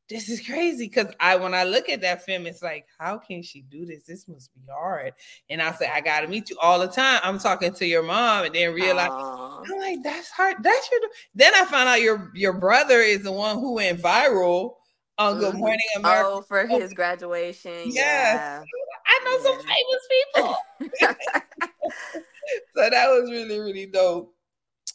this 0.09 0.29
is 0.29 0.45
crazy. 0.45 0.87
Cause 0.87 1.07
I 1.19 1.35
when 1.35 1.53
I 1.53 1.63
look 1.63 1.89
at 1.89 2.01
that 2.01 2.23
film, 2.23 2.45
it's 2.45 2.61
like, 2.61 2.85
how 2.97 3.17
can 3.17 3.41
she 3.41 3.61
do 3.61 3.85
this? 3.85 4.03
This 4.03 4.27
must 4.27 4.53
be 4.53 4.61
hard. 4.71 5.13
And 5.49 5.61
I 5.61 5.71
say, 5.71 5.89
I 5.93 6.01
gotta 6.01 6.27
meet 6.27 6.49
you 6.49 6.57
all 6.61 6.79
the 6.79 6.87
time. 6.87 7.19
I'm 7.23 7.39
talking 7.39 7.73
to 7.73 7.85
your 7.85 8.03
mom, 8.03 8.45
and 8.45 8.55
then 8.55 8.73
realize 8.73 9.09
Aww. 9.09 9.63
I'm 9.71 9.79
like, 9.79 10.03
that's 10.03 10.29
hard. 10.29 10.57
That's 10.61 10.89
your 10.91 11.01
then 11.33 11.53
I 11.55 11.65
found 11.65 11.89
out 11.89 12.01
your 12.01 12.31
your 12.35 12.53
brother 12.53 12.99
is 12.99 13.23
the 13.23 13.31
one 13.31 13.57
who 13.59 13.73
went 13.73 14.01
viral 14.01 14.75
on 15.17 15.39
Good 15.39 15.51
mm-hmm. 15.51 15.59
Morning 15.59 15.79
America. 15.97 16.29
Oh, 16.29 16.41
for 16.41 16.65
his 16.65 16.93
graduation. 16.95 17.73
Yes. 17.85 17.95
Yeah. 17.95 18.63
I 19.07 19.23
know 19.23 19.37
yeah. 19.37 19.43
some 19.43 19.59
famous 19.59 20.07
people. 20.11 20.57
so 22.75 22.89
that 22.89 23.07
was 23.09 23.31
really, 23.31 23.59
really 23.59 23.85
dope. 23.85 24.33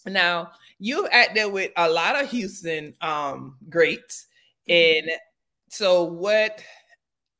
Now, 0.06 0.52
you've 0.78 1.08
acted 1.12 1.46
with 1.46 1.70
a 1.76 1.88
lot 1.88 2.20
of 2.20 2.30
Houston 2.30 2.94
um, 3.00 3.56
greats. 3.68 4.26
Mm-hmm. 4.68 5.08
And 5.08 5.18
so, 5.68 6.04
what 6.04 6.62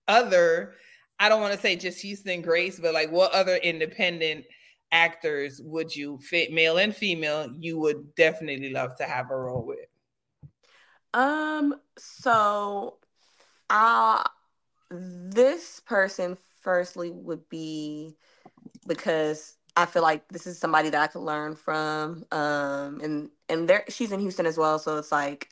other, 0.09 0.75
I 1.19 1.29
don't 1.29 1.41
want 1.41 1.55
to 1.55 1.61
say 1.61 1.77
just 1.77 2.00
Houston 2.00 2.43
Grace, 2.43 2.79
but 2.81 2.95
like 2.95 3.11
what 3.11 3.33
other 3.33 3.57
independent 3.57 4.45
actors 4.93 5.61
would 5.62 5.95
you 5.95 6.19
fit, 6.19 6.53
male 6.53 6.79
and 6.79 6.95
female, 6.95 7.49
you 7.59 7.79
would 7.79 8.15
definitely 8.15 8.73
love 8.73 8.97
to 8.97 9.05
have 9.05 9.31
a 9.31 9.37
role 9.37 9.65
with? 9.65 9.79
Um, 11.12 11.75
so 11.99 12.99
uh 13.69 14.25
this 14.91 15.81
person 15.81 16.37
firstly 16.61 17.11
would 17.11 17.49
be 17.49 18.17
because 18.87 19.57
I 19.77 19.87
feel 19.87 20.03
like 20.03 20.29
this 20.29 20.47
is 20.47 20.59
somebody 20.59 20.91
that 20.91 21.00
I 21.00 21.07
could 21.07 21.23
learn 21.23 21.55
from. 21.55 22.25
Um 22.33 23.00
and 23.00 23.31
and 23.49 23.69
there 23.69 23.85
she's 23.89 24.12
in 24.12 24.21
Houston 24.21 24.47
as 24.47 24.59
well. 24.59 24.79
So 24.79 24.99
it's 24.99 25.12
like 25.12 25.49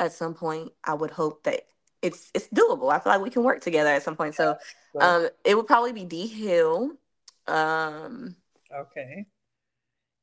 at 0.00 0.12
some 0.12 0.34
point 0.34 0.72
I 0.82 0.94
would 0.94 1.10
hope 1.10 1.44
that 1.44 1.62
it's 2.02 2.30
it's 2.34 2.48
doable. 2.48 2.90
I 2.90 2.98
feel 2.98 3.12
like 3.12 3.22
we 3.22 3.30
can 3.30 3.44
work 3.44 3.60
together 3.60 3.90
at 3.90 4.02
some 4.02 4.16
point. 4.16 4.34
So 4.34 4.56
um 4.98 5.28
it 5.44 5.54
would 5.54 5.66
probably 5.66 5.92
be 5.92 6.04
D 6.04 6.26
Hill. 6.26 6.92
Um 7.46 8.36
okay. 8.74 9.26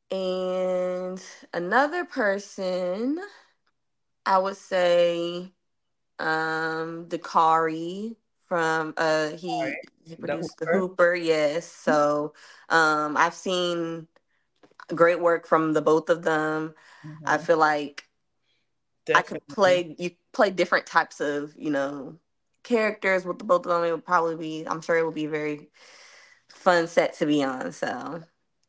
And 0.10 1.22
another 1.54 2.04
person 2.06 3.20
I 4.26 4.40
would 4.40 4.58
say 4.58 5.54
um 6.20 7.06
Dakari 7.08 8.16
from 8.48 8.94
uh 8.98 9.30
he, 9.30 9.76
he 10.04 10.16
produced 10.16 10.58
the 10.58 10.66
Hooper. 10.66 10.74
the 10.74 10.80
Hooper. 10.80 11.16
yes. 11.16 11.68
So 11.68 12.34
um 12.70 13.16
I've 13.16 13.36
seen 13.36 14.08
great 14.88 15.20
work 15.20 15.46
from 15.46 15.74
the 15.74 15.82
both 15.82 16.10
of 16.10 16.24
them. 16.24 16.74
Mm-hmm. 17.06 17.24
I 17.28 17.38
feel 17.38 17.58
like 17.58 18.07
Definitely. 19.08 19.16
I 19.16 19.22
could 19.22 19.48
play 19.48 19.96
you 19.98 20.12
play 20.34 20.50
different 20.52 20.86
types 20.86 21.20
of, 21.20 21.54
you 21.58 21.72
know, 21.72 22.20
characters 22.64 23.26
with 23.26 23.40
the 23.40 23.46
both 23.46 23.66
of 23.66 23.72
them. 23.72 23.84
It 23.84 23.92
would 23.92 24.06
probably 24.06 24.36
be 24.36 24.68
I'm 24.68 24.82
sure 24.82 24.98
it 24.98 25.06
would 25.06 25.16
be 25.16 25.26
a 25.26 25.30
very 25.30 25.70
fun 26.50 26.88
set 26.88 27.18
to 27.18 27.26
be 27.26 27.44
on. 27.44 27.72
So 27.72 28.24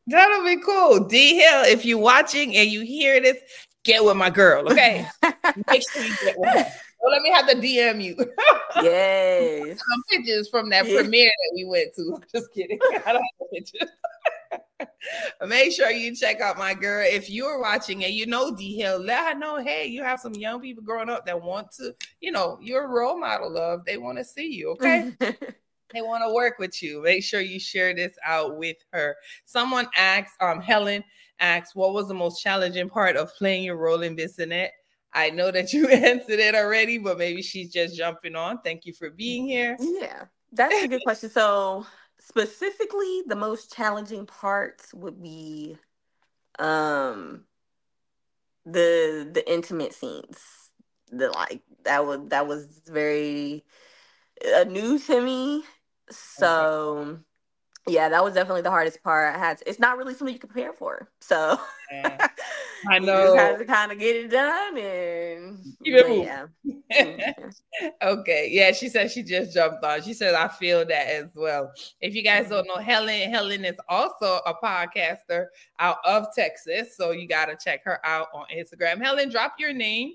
That'll 0.09 0.43
be 0.43 0.57
cool. 0.57 1.05
D 1.05 1.35
Hill, 1.35 1.63
if 1.65 1.85
you're 1.85 1.99
watching 1.99 2.55
and 2.55 2.69
you 2.71 2.81
hear 2.81 3.21
this, 3.21 3.37
get 3.83 4.03
with 4.03 4.17
my 4.17 4.31
girl, 4.31 4.67
okay? 4.71 5.07
Make 5.69 5.87
sure 5.87 6.03
you 6.03 6.15
get 6.23 6.37
with 6.37 6.49
her. 6.49 6.65
Well, 7.01 7.11
let 7.11 7.21
me 7.21 7.31
have 7.31 7.47
to 7.47 7.55
DM 7.55 8.03
you. 8.03 8.15
yes. 8.81 9.79
Some 9.79 10.03
pictures 10.09 10.49
from 10.49 10.69
that 10.71 10.85
yes. 10.85 11.01
premiere 11.01 11.29
that 11.29 11.51
we 11.55 11.65
went 11.65 11.93
to. 11.95 12.19
Just 12.33 12.51
kidding. 12.53 12.79
I 13.05 13.13
don't 13.13 13.21
have 13.21 13.49
pictures. 13.53 13.89
Make 15.45 15.71
sure 15.71 15.91
you 15.91 16.15
check 16.15 16.41
out 16.41 16.57
my 16.57 16.73
girl. 16.73 17.05
If 17.07 17.29
you're 17.29 17.61
watching 17.61 18.03
and 18.03 18.13
you 18.13 18.25
know 18.25 18.55
D 18.55 18.75
Hill, 18.77 18.99
let 18.99 19.33
her 19.33 19.39
know, 19.39 19.57
hey, 19.57 19.85
you 19.87 20.03
have 20.03 20.19
some 20.19 20.33
young 20.33 20.61
people 20.61 20.83
growing 20.83 21.09
up 21.09 21.25
that 21.25 21.41
want 21.41 21.71
to, 21.73 21.95
you 22.19 22.31
know, 22.31 22.57
you're 22.61 22.85
a 22.85 22.87
role 22.87 23.17
model 23.17 23.57
of. 23.57 23.85
They 23.85 23.97
want 23.97 24.17
to 24.17 24.23
see 24.23 24.47
you, 24.47 24.71
okay? 24.71 25.13
they 25.19 26.01
want 26.01 26.23
to 26.25 26.33
work 26.33 26.59
with 26.59 26.81
you. 26.83 27.01
Make 27.01 27.23
sure 27.23 27.41
you 27.41 27.59
share 27.59 27.93
this 27.93 28.13
out 28.25 28.57
with 28.57 28.77
her. 28.91 29.15
Someone 29.45 29.87
asked, 29.95 30.33
um, 30.41 30.61
Helen 30.61 31.03
asked, 31.39 31.75
what 31.75 31.93
was 31.93 32.07
the 32.07 32.13
most 32.13 32.41
challenging 32.41 32.89
part 32.89 33.15
of 33.15 33.33
playing 33.35 33.63
your 33.63 33.77
role 33.77 34.01
in 34.01 34.15
Bissonnet? 34.15 34.69
I 35.13 35.29
know 35.29 35.51
that 35.51 35.73
you 35.73 35.87
answered 35.89 36.39
it 36.39 36.55
already, 36.55 36.97
but 36.97 37.17
maybe 37.17 37.41
she's 37.41 37.71
just 37.71 37.97
jumping 37.97 38.35
on. 38.35 38.61
Thank 38.61 38.85
you 38.85 38.93
for 38.93 39.09
being 39.09 39.47
here. 39.47 39.77
Yeah, 39.79 40.25
that's 40.51 40.83
a 40.83 40.87
good 40.87 41.01
question. 41.03 41.29
So, 41.29 41.85
specifically, 42.29 43.23
the 43.27 43.35
most 43.35 43.73
challenging 43.73 44.25
parts 44.25 44.93
would 44.93 45.21
be 45.21 45.77
um 46.59 47.43
the 48.65 49.29
the 49.31 49.43
intimate 49.51 49.93
scenes. 49.93 50.71
The 51.11 51.29
like 51.31 51.63
that 51.83 52.05
was 52.05 52.19
that 52.27 52.47
was 52.47 52.81
very 52.87 53.65
uh, 54.55 54.63
new 54.65 54.99
to 54.99 55.21
me. 55.21 55.63
So 56.11 57.19
yeah, 57.87 58.09
that 58.09 58.23
was 58.23 58.33
definitely 58.33 58.61
the 58.61 58.69
hardest 58.69 59.01
part. 59.03 59.35
I 59.35 59.37
had 59.37 59.57
to, 59.59 59.69
it's 59.69 59.79
not 59.79 59.97
really 59.97 60.13
something 60.13 60.33
you 60.33 60.39
can 60.39 60.49
prepare 60.49 60.73
for. 60.73 61.09
So 61.21 61.59
yeah. 61.91 62.27
I 62.87 62.99
know. 62.99 63.33
you 63.33 63.39
have 63.39 63.59
to 63.59 63.65
kind 63.65 63.91
of 63.91 63.99
get 63.99 64.15
it 64.15 64.31
done 64.31 64.77
and 64.77 65.59
yeah. 65.81 66.45
okay. 68.01 68.49
Yeah, 68.51 68.71
she 68.71 68.89
said 68.89 69.11
she 69.11 69.23
just 69.23 69.53
jumped 69.53 69.83
on. 69.83 70.01
She 70.01 70.13
said 70.13 70.35
I 70.35 70.47
feel 70.47 70.85
that 70.85 71.07
as 71.07 71.29
well. 71.35 71.71
If 72.01 72.15
you 72.15 72.23
guys 72.23 72.49
don't 72.49 72.67
mm-hmm. 72.67 72.79
know 72.79 72.83
Helen, 72.83 73.29
Helen 73.31 73.65
is 73.65 73.77
also 73.87 74.39
a 74.45 74.53
podcaster 74.53 75.47
out 75.79 75.97
of 76.05 76.27
Texas. 76.35 76.95
So 76.95 77.11
you 77.11 77.27
gotta 77.27 77.57
check 77.61 77.83
her 77.85 78.05
out 78.05 78.27
on 78.33 78.45
Instagram. 78.55 79.01
Helen, 79.01 79.29
drop 79.29 79.55
your 79.57 79.73
name. 79.73 80.13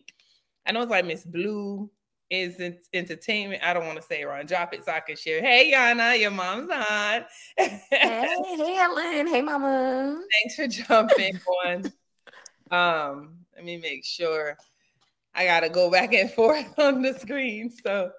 I 0.66 0.72
know 0.72 0.82
it's 0.82 0.90
like 0.90 1.04
Miss 1.04 1.24
Blue 1.24 1.90
is 2.30 2.60
entertainment. 2.92 3.62
I 3.62 3.74
don't 3.74 3.86
want 3.86 4.00
to 4.00 4.06
say 4.06 4.22
it 4.22 4.24
wrong. 4.24 4.46
Drop 4.46 4.74
it 4.74 4.84
so 4.84 4.92
I 4.92 5.00
can 5.00 5.16
share. 5.16 5.40
Hey, 5.40 5.72
Yana, 5.72 6.18
your 6.18 6.30
mom's 6.30 6.70
on. 6.70 7.24
hey, 7.56 7.82
hey, 7.90 8.76
Ellen. 8.78 9.26
Hey, 9.26 9.42
Mama. 9.42 10.22
Thanks 10.32 10.56
for 10.56 10.66
jumping 10.66 11.40
on. 11.66 11.92
Um, 12.70 13.38
let 13.54 13.64
me 13.64 13.76
make 13.76 14.04
sure. 14.04 14.56
I 15.34 15.46
gotta 15.46 15.68
go 15.68 15.90
back 15.90 16.14
and 16.14 16.30
forth 16.30 16.72
on 16.78 17.02
the 17.02 17.14
screen. 17.14 17.70
So 17.70 18.10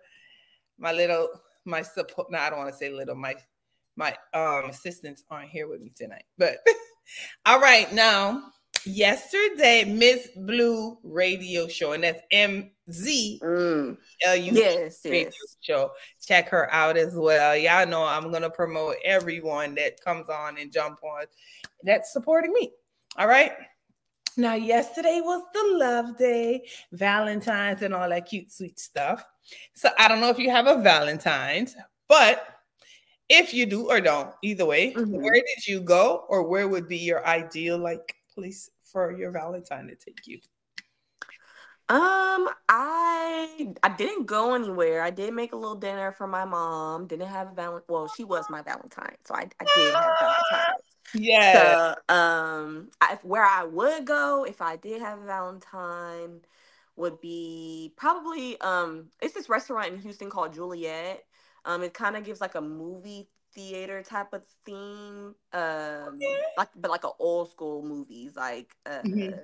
my 0.77 0.91
little 0.91 1.29
my 1.65 1.81
support. 1.81 2.31
No, 2.31 2.37
I 2.37 2.49
don't 2.49 2.59
want 2.59 2.71
to 2.71 2.77
say 2.77 2.89
little. 2.89 3.15
My 3.15 3.35
my 3.95 4.15
um 4.33 4.69
assistants 4.69 5.23
aren't 5.29 5.49
here 5.49 5.67
with 5.67 5.81
me 5.81 5.91
tonight. 5.95 6.25
But 6.37 6.57
all 7.45 7.59
right, 7.59 7.91
now 7.93 8.51
yesterday, 8.85 9.83
Miss 9.85 10.29
Blue 10.35 10.97
Radio 11.03 11.67
Show, 11.67 11.93
and 11.93 12.03
that's 12.03 12.21
M 12.31 12.71
Z 12.91 13.39
mm. 13.43 13.97
L 14.25 14.35
U 14.35 14.51
yes, 14.53 15.01
Radio 15.03 15.21
yes. 15.21 15.33
Show. 15.61 15.91
Check 16.25 16.49
her 16.49 16.71
out 16.73 16.97
as 16.97 17.15
well. 17.15 17.55
Y'all 17.55 17.87
know 17.87 18.03
I'm 18.03 18.31
gonna 18.31 18.49
promote 18.49 18.95
everyone 19.03 19.75
that 19.75 20.01
comes 20.01 20.29
on 20.29 20.57
and 20.57 20.71
jump 20.71 21.03
on 21.03 21.25
that's 21.83 22.13
supporting 22.13 22.53
me. 22.53 22.71
All 23.17 23.27
right. 23.27 23.53
Now, 24.37 24.55
yesterday 24.55 25.21
was 25.23 25.41
the 25.53 25.77
love 25.77 26.17
day, 26.17 26.67
Valentine's, 26.91 27.81
and 27.81 27.93
all 27.93 28.09
that 28.09 28.25
cute, 28.25 28.51
sweet 28.51 28.77
stuff. 28.79 29.25
So 29.75 29.89
I 29.97 30.09
don't 30.09 30.19
know 30.19 30.29
if 30.29 30.37
you 30.37 30.49
have 30.49 30.67
a 30.67 30.81
Valentine's, 30.81 31.75
but 32.09 32.45
if 33.29 33.53
you 33.53 33.65
do 33.65 33.89
or 33.89 34.01
don't, 34.01 34.33
either 34.43 34.65
way, 34.65 34.93
mm-hmm. 34.93 35.21
where 35.21 35.33
did 35.33 35.67
you 35.67 35.79
go, 35.79 36.25
or 36.27 36.43
where 36.43 36.67
would 36.67 36.89
be 36.89 36.97
your 36.97 37.25
ideal 37.25 37.77
like 37.77 38.15
place 38.33 38.69
for 38.95 39.11
your 39.11 39.29
Valentine 39.29 39.87
to 39.87 39.95
take 39.95 40.25
you? 40.25 40.39
Um, 41.89 42.47
I 42.69 43.73
I 43.83 43.89
didn't 43.89 44.25
go 44.25 44.55
anywhere. 44.55 45.01
I 45.03 45.09
did 45.09 45.33
make 45.33 45.51
a 45.51 45.57
little 45.57 45.75
dinner 45.75 46.13
for 46.13 46.27
my 46.27 46.45
mom. 46.45 47.05
Didn't 47.05 47.27
have 47.27 47.51
a 47.51 47.53
Valentine. 47.53 47.85
Well, 47.89 48.07
she 48.07 48.23
was 48.23 48.45
my 48.49 48.61
Valentine, 48.61 49.17
so 49.25 49.35
I, 49.35 49.49
I 49.59 49.65
did 49.75 49.93
have 49.93 50.17
Valentine. 50.21 50.75
Yeah. 51.13 51.93
So, 52.07 52.15
um, 52.15 52.89
I, 53.01 53.19
where 53.23 53.43
I 53.43 53.65
would 53.65 54.05
go 54.05 54.45
if 54.45 54.61
I 54.61 54.77
did 54.77 55.01
have 55.01 55.19
a 55.19 55.25
Valentine 55.25 56.39
would 56.95 57.19
be 57.19 57.91
probably 57.97 58.59
um, 58.61 59.09
it's 59.21 59.33
this 59.33 59.49
restaurant 59.49 59.93
in 59.93 59.99
Houston 59.99 60.29
called 60.29 60.53
Juliet. 60.53 61.25
Um, 61.65 61.83
it 61.83 61.93
kind 61.93 62.15
of 62.15 62.23
gives 62.23 62.39
like 62.39 62.55
a 62.55 62.61
movie 62.61 63.27
theater 63.55 64.03
type 64.03 64.33
of 64.33 64.43
theme, 64.65 65.33
um, 65.53 66.15
okay. 66.15 66.37
like 66.57 66.69
but 66.75 66.91
like 66.91 67.03
a 67.03 67.11
old 67.19 67.49
school 67.49 67.81
movies, 67.81 68.35
like 68.35 68.75
uh, 68.85 69.01
mm-hmm. 69.03 69.37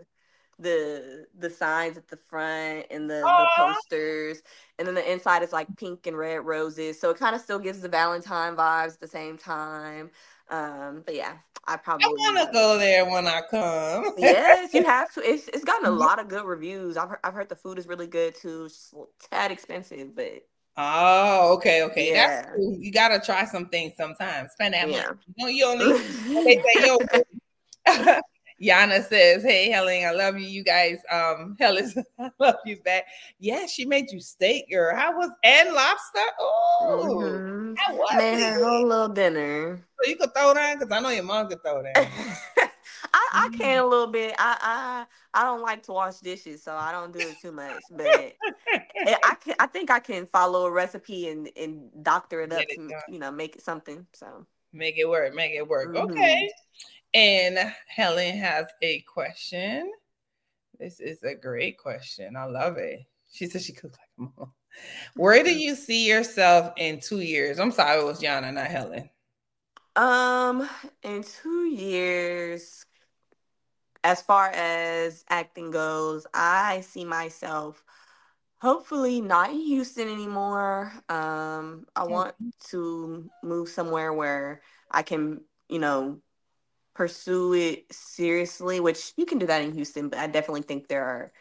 the 0.59 1.25
the 1.39 1.49
signs 1.49 1.97
at 1.97 2.07
the 2.09 2.17
front 2.17 2.85
and 2.91 3.09
the, 3.09 3.15
the 3.15 3.47
posters, 3.55 4.43
and 4.77 4.87
then 4.87 4.95
the 4.95 5.11
inside 5.11 5.41
is 5.41 5.53
like 5.53 5.67
pink 5.77 6.05
and 6.05 6.17
red 6.17 6.45
roses. 6.45 6.99
So 6.99 7.09
it 7.09 7.17
kind 7.17 7.35
of 7.35 7.41
still 7.41 7.59
gives 7.59 7.81
the 7.81 7.89
Valentine 7.89 8.55
vibes 8.55 8.93
at 8.93 8.99
the 8.99 9.07
same 9.07 9.37
time. 9.37 10.11
Um, 10.49 11.03
but 11.05 11.15
yeah, 11.15 11.37
I 11.65 11.77
probably 11.77 12.05
I 12.05 12.09
want 12.09 12.47
to 12.47 12.53
go 12.53 12.77
there 12.77 13.05
when 13.05 13.25
I 13.25 13.41
come. 13.49 14.13
yes, 14.17 14.73
you 14.73 14.83
have 14.83 15.13
to. 15.13 15.21
It's 15.21 15.47
it's 15.53 15.63
gotten 15.63 15.87
a 15.87 15.91
lot 15.91 16.19
of 16.19 16.27
good 16.27 16.45
reviews. 16.45 16.97
I've 16.97 17.09
heard, 17.09 17.19
I've 17.23 17.33
heard 17.33 17.49
the 17.49 17.55
food 17.55 17.79
is 17.79 17.87
really 17.87 18.07
good 18.07 18.35
too. 18.35 18.65
It's 18.65 18.93
tad 19.31 19.51
expensive, 19.51 20.15
but 20.15 20.43
Oh, 20.77 21.53
okay, 21.55 21.83
okay. 21.83 22.11
Yeah. 22.11 22.27
That's 22.27 22.55
cool. 22.55 22.77
You 22.79 22.91
gotta 22.91 23.19
try 23.19 23.45
some 23.45 23.67
things 23.67 23.93
sometimes. 23.97 24.53
Spend 24.53 24.73
that 24.73 24.89
yeah. 24.89 25.07
money. 25.07 25.19
You, 25.37 25.47
you 25.47 25.65
only 25.65 25.97
they 26.45 26.61
say 26.61 26.87
yo. 26.87 28.19
Yana 28.61 29.03
says, 29.03 29.41
"Hey, 29.41 29.71
Helen, 29.71 30.05
I 30.05 30.11
love 30.11 30.37
you. 30.37 30.45
You 30.45 30.63
guys, 30.63 30.99
um, 31.11 31.55
Helen, 31.59 31.91
I 32.19 32.29
love 32.39 32.57
you 32.63 32.77
back. 32.83 33.05
Yeah, 33.39 33.65
she 33.65 33.85
made 33.85 34.11
you 34.11 34.19
steak, 34.19 34.69
girl. 34.69 34.95
How 34.95 35.17
was 35.17 35.31
and 35.43 35.73
lobster? 35.73 36.19
Oh, 36.39 37.21
mm-hmm. 37.23 37.97
was 37.97 38.15
Made 38.17 38.39
her 38.39 38.63
whole 38.63 38.87
little 38.87 39.09
dinner. 39.09 39.83
So 40.03 40.09
you 40.09 40.15
could 40.15 40.33
throw 40.35 40.53
down 40.53 40.77
because 40.77 40.95
I 40.95 40.99
know 40.99 41.09
your 41.09 41.23
mom 41.23 41.47
could 41.47 41.63
throw 41.63 41.81
down. 41.81 42.07
I, 43.31 43.49
can 43.49 43.59
mm-hmm. 43.59 43.85
a 43.85 43.87
little 43.87 44.07
bit. 44.07 44.35
I, 44.37 45.05
I 45.33 45.41
I 45.41 45.43
don't 45.43 45.61
like 45.61 45.83
to 45.83 45.93
wash 45.93 46.19
dishes, 46.19 46.63
so 46.63 46.73
I 46.73 46.91
don't 46.91 47.13
do 47.13 47.19
it 47.19 47.35
too 47.41 47.51
much. 47.51 47.81
But 47.89 48.35
I 49.23 49.35
can. 49.43 49.55
I 49.59 49.67
think 49.67 49.89
I 49.89 49.99
can 49.99 50.25
follow 50.27 50.65
a 50.65 50.71
recipe 50.71 51.29
and 51.29 51.49
and 51.55 51.89
doctor 52.03 52.41
it 52.41 52.51
up 52.51 52.61
it 52.61 52.75
to 52.75 52.89
you 53.09 53.19
know 53.19 53.31
make 53.31 53.55
it 53.55 53.61
something. 53.61 54.05
So 54.13 54.45
make 54.73 54.97
it 54.97 55.07
work. 55.07 55.33
Make 55.33 55.53
it 55.53 55.67
work. 55.67 55.89
Mm-hmm. 55.89 56.11
Okay. 56.11 56.51
And 57.13 57.73
Helen 57.87 58.37
has 58.37 58.67
a 58.81 59.01
question. 59.01 59.91
This 60.79 60.99
is 60.99 61.23
a 61.23 61.35
great 61.35 61.77
question. 61.77 62.35
I 62.35 62.45
love 62.45 62.77
it. 62.77 63.01
She 63.31 63.47
said 63.47 63.61
she 63.61 63.73
cooked 63.73 63.97
like 63.97 64.27
a 64.27 64.39
mom. 64.39 64.53
Where 65.15 65.43
do 65.43 65.49
mm-hmm. 65.49 65.59
you 65.59 65.75
see 65.75 66.07
yourself 66.07 66.73
in 66.77 66.99
two 66.99 67.19
years? 67.19 67.59
I'm 67.59 67.71
sorry, 67.71 67.99
it 67.99 68.05
was 68.05 68.21
Yana, 68.21 68.53
not 68.53 68.67
Helen. 68.67 69.09
Um, 69.95 70.69
in 71.03 71.23
two 71.23 71.65
years, 71.65 72.85
as 74.03 74.21
far 74.21 74.49
as 74.49 75.23
acting 75.29 75.71
goes, 75.71 76.25
I 76.33 76.81
see 76.81 77.05
myself 77.05 77.83
hopefully 78.61 79.21
not 79.21 79.49
in 79.49 79.59
Houston 79.59 80.07
anymore. 80.07 80.93
Um, 81.09 81.87
I 81.95 82.03
want 82.03 82.35
to 82.69 83.29
move 83.41 83.69
somewhere 83.69 84.13
where 84.13 84.61
I 84.89 85.01
can, 85.01 85.41
you 85.67 85.79
know, 85.79 86.21
pursue 86.93 87.53
it 87.53 87.91
seriously, 87.91 88.79
which 88.79 89.13
you 89.17 89.25
can 89.25 89.39
do 89.39 89.47
that 89.47 89.63
in 89.63 89.73
Houston, 89.73 90.09
but 90.09 90.19
I 90.19 90.27
definitely 90.27 90.61
think 90.61 90.87
there 90.87 91.03
are 91.05 91.31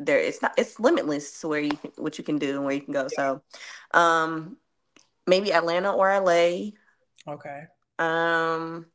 there 0.00 0.18
it's 0.18 0.42
not 0.42 0.52
it's 0.56 0.78
limitless 0.78 1.44
where 1.44 1.60
you 1.60 1.76
can, 1.76 1.90
what 1.96 2.18
you 2.18 2.24
can 2.24 2.38
do 2.38 2.56
and 2.56 2.64
where 2.64 2.74
you 2.74 2.80
can 2.80 2.92
go. 2.92 3.08
So 3.08 3.42
um 3.92 4.56
maybe 5.26 5.52
Atlanta 5.52 5.92
or 5.92 6.10
LA. 6.10 6.70
Okay. 7.28 7.64
Um 7.98 8.86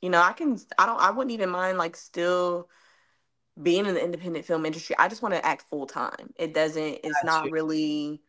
you 0.00 0.10
know, 0.10 0.20
I 0.20 0.32
can 0.32 0.58
I 0.78 0.86
don't 0.86 1.00
I 1.00 1.10
wouldn't 1.10 1.32
even 1.32 1.50
mind 1.50 1.78
like 1.78 1.96
still 1.96 2.68
being 3.60 3.86
in 3.86 3.94
the 3.94 4.04
independent 4.04 4.44
film 4.44 4.66
industry. 4.66 4.96
I 4.98 5.08
just 5.08 5.22
want 5.22 5.34
to 5.34 5.44
act 5.44 5.68
full 5.68 5.86
time. 5.86 6.32
It 6.36 6.54
doesn't 6.54 7.00
it's 7.04 7.24
not 7.24 7.50
really 7.50 8.22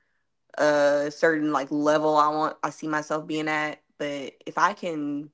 a 0.58 1.12
certain 1.16 1.52
like 1.52 1.72
level 1.72 2.18
I 2.18 2.28
want 2.30 2.58
I 2.64 2.70
see 2.70 2.88
myself 2.88 3.28
being 3.28 3.48
at, 3.48 3.82
but 3.98 4.34
if 4.46 4.58
I 4.58 4.74
can 4.74 5.30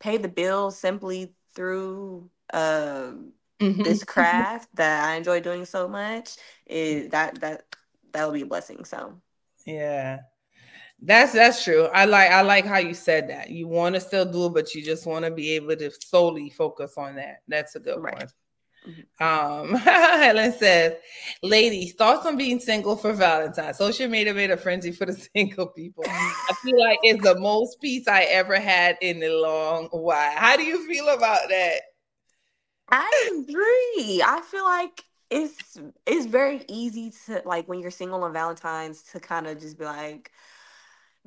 pay 0.00 0.16
the 0.16 0.28
bills 0.28 0.78
simply 0.78 1.34
through 1.54 2.30
um 2.52 3.32
mm-hmm. 3.60 3.82
this 3.82 4.04
craft 4.04 4.68
that 4.74 5.08
I 5.08 5.16
enjoy 5.16 5.40
doing 5.40 5.64
so 5.64 5.88
much, 5.88 6.36
is 6.66 7.10
that 7.10 7.40
that 7.40 7.64
that 8.12 8.24
will 8.24 8.32
be 8.32 8.42
a 8.42 8.46
blessing. 8.46 8.84
So 8.84 9.20
yeah. 9.66 10.20
That's 11.00 11.32
that's 11.32 11.62
true. 11.62 11.84
I 11.84 12.06
like 12.06 12.30
I 12.30 12.42
like 12.42 12.66
how 12.66 12.78
you 12.78 12.94
said 12.94 13.30
that. 13.30 13.50
You 13.50 13.68
want 13.68 13.94
to 13.94 14.00
still 14.00 14.24
do 14.24 14.46
it, 14.46 14.54
but 14.54 14.74
you 14.74 14.84
just 14.84 15.06
want 15.06 15.24
to 15.24 15.30
be 15.30 15.52
able 15.52 15.76
to 15.76 15.90
solely 16.04 16.50
focus 16.50 16.94
on 16.96 17.16
that. 17.16 17.42
That's 17.46 17.76
a 17.76 17.80
good 17.80 18.02
right. 18.02 18.14
one. 18.14 18.28
Um, 19.20 19.74
Helen 19.74 20.52
says, 20.52 20.94
ladies, 21.42 21.94
thoughts 21.94 22.26
on 22.26 22.36
being 22.36 22.58
single 22.58 22.96
for 22.96 23.12
Valentine's. 23.12 23.78
Social 23.78 24.08
media 24.08 24.32
made 24.32 24.50
a 24.50 24.56
frenzy 24.56 24.92
for 24.92 25.06
the 25.06 25.12
single 25.36 25.68
people. 25.68 26.04
I 26.06 26.54
feel 26.62 26.78
like 26.80 26.98
it's 27.02 27.22
the 27.22 27.38
most 27.38 27.80
peace 27.80 28.08
I 28.08 28.22
ever 28.22 28.58
had 28.58 28.96
in 29.00 29.22
a 29.22 29.30
long 29.30 29.88
while. 29.90 30.32
How 30.36 30.56
do 30.56 30.64
you 30.64 30.86
feel 30.86 31.08
about 31.08 31.48
that? 31.48 31.80
I 32.90 33.30
agree. 33.40 34.22
I 34.24 34.40
feel 34.40 34.64
like 34.64 35.04
it's 35.30 35.78
it's 36.06 36.26
very 36.26 36.64
easy 36.68 37.12
to 37.26 37.42
like 37.44 37.68
when 37.68 37.80
you're 37.80 37.90
single 37.90 38.24
on 38.24 38.32
Valentine's 38.32 39.02
to 39.12 39.20
kind 39.20 39.46
of 39.46 39.60
just 39.60 39.78
be 39.78 39.84
like, 39.84 40.32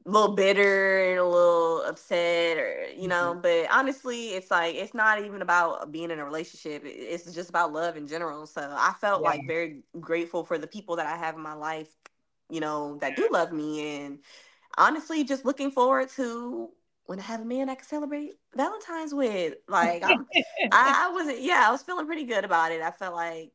a 0.05 0.09
little 0.09 0.35
bitter 0.35 1.11
and 1.11 1.19
a 1.19 1.25
little 1.25 1.83
upset 1.83 2.57
or 2.57 2.85
you 2.95 3.07
know 3.07 3.31
mm-hmm. 3.31 3.41
but 3.41 3.67
honestly 3.71 4.29
it's 4.29 4.49
like 4.49 4.75
it's 4.75 4.93
not 4.93 5.23
even 5.23 5.41
about 5.41 5.91
being 5.91 6.09
in 6.09 6.19
a 6.19 6.25
relationship 6.25 6.81
it's 6.85 7.31
just 7.33 7.49
about 7.49 7.71
love 7.71 7.97
in 7.97 8.07
general 8.07 8.47
so 8.47 8.61
i 8.77 8.93
felt 8.99 9.21
yeah. 9.21 9.29
like 9.29 9.41
very 9.47 9.83
grateful 9.99 10.43
for 10.43 10.57
the 10.57 10.67
people 10.67 10.95
that 10.95 11.05
i 11.05 11.15
have 11.15 11.35
in 11.35 11.41
my 11.41 11.53
life 11.53 11.93
you 12.49 12.59
know 12.59 12.97
that 12.97 13.15
do 13.15 13.27
love 13.31 13.51
me 13.51 14.01
and 14.01 14.19
honestly 14.77 15.23
just 15.23 15.45
looking 15.45 15.69
forward 15.69 16.09
to 16.09 16.69
when 17.05 17.19
i 17.19 17.23
have 17.23 17.41
a 17.41 17.45
man 17.45 17.69
i 17.69 17.75
can 17.75 17.85
celebrate 17.85 18.33
valentine's 18.55 19.13
with 19.13 19.53
like 19.67 20.03
I, 20.03 20.15
I 20.71 21.11
wasn't 21.13 21.41
yeah 21.41 21.65
i 21.67 21.71
was 21.71 21.83
feeling 21.83 22.07
pretty 22.07 22.25
good 22.25 22.43
about 22.43 22.71
it 22.71 22.81
i 22.81 22.91
felt 22.91 23.13
like 23.13 23.51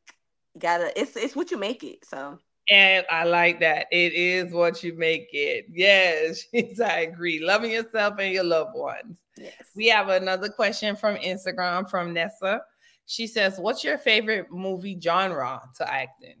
you 0.53 0.61
gotta 0.61 0.97
it's 0.99 1.17
it's 1.17 1.35
what 1.35 1.51
you 1.51 1.57
make 1.57 1.83
it 1.83 2.05
so 2.05 2.39
and 2.69 3.05
I 3.09 3.23
like 3.23 3.59
that. 3.61 3.87
It 3.91 4.13
is 4.13 4.51
what 4.51 4.83
you 4.83 4.93
make 4.93 5.29
it. 5.31 5.65
Yes, 5.71 6.45
I 6.81 7.01
agree. 7.01 7.39
Loving 7.43 7.71
yourself 7.71 8.15
and 8.19 8.33
your 8.33 8.43
loved 8.43 8.75
ones. 8.75 9.17
Yes. 9.37 9.53
We 9.75 9.87
have 9.87 10.09
another 10.09 10.49
question 10.49 10.95
from 10.95 11.15
Instagram 11.17 11.89
from 11.89 12.13
Nessa. 12.13 12.61
She 13.05 13.27
says, 13.27 13.57
What's 13.57 13.83
your 13.83 13.97
favorite 13.97 14.51
movie 14.51 14.99
genre 15.01 15.61
to 15.77 15.93
act 15.93 16.23
in? 16.23 16.35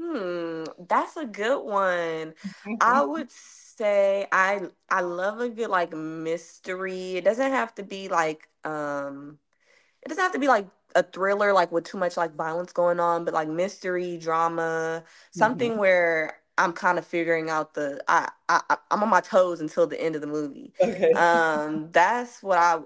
Hmm, 0.00 0.64
that's 0.88 1.16
a 1.16 1.26
good 1.26 1.62
one. 1.62 2.34
I 2.80 3.04
would 3.04 3.30
say 3.30 4.26
I 4.32 4.62
I 4.88 5.02
love 5.02 5.40
a 5.40 5.48
good 5.48 5.68
like 5.68 5.92
mystery. 5.92 7.16
It 7.16 7.24
doesn't 7.24 7.52
have 7.52 7.74
to 7.74 7.82
be 7.82 8.08
like 8.08 8.48
um 8.64 9.38
it 10.02 10.08
doesn't 10.08 10.22
have 10.22 10.32
to 10.32 10.38
be 10.38 10.48
like 10.48 10.66
a 10.94 11.02
thriller 11.02 11.52
like 11.52 11.72
with 11.72 11.84
too 11.84 11.98
much 11.98 12.16
like 12.16 12.34
violence 12.34 12.72
going 12.72 13.00
on, 13.00 13.24
but 13.24 13.34
like 13.34 13.48
mystery, 13.48 14.16
drama, 14.18 15.04
something 15.30 15.72
mm-hmm. 15.72 15.80
where 15.80 16.38
I'm 16.58 16.72
kind 16.72 16.98
of 16.98 17.06
figuring 17.06 17.50
out 17.50 17.74
the 17.74 18.02
I, 18.08 18.28
I 18.48 18.76
I'm 18.90 19.02
on 19.02 19.08
my 19.08 19.20
toes 19.20 19.60
until 19.60 19.86
the 19.86 20.00
end 20.00 20.14
of 20.14 20.20
the 20.20 20.26
movie. 20.26 20.72
Okay. 20.80 21.12
Um, 21.12 21.90
that's 21.90 22.42
what 22.42 22.58
I 22.58 22.80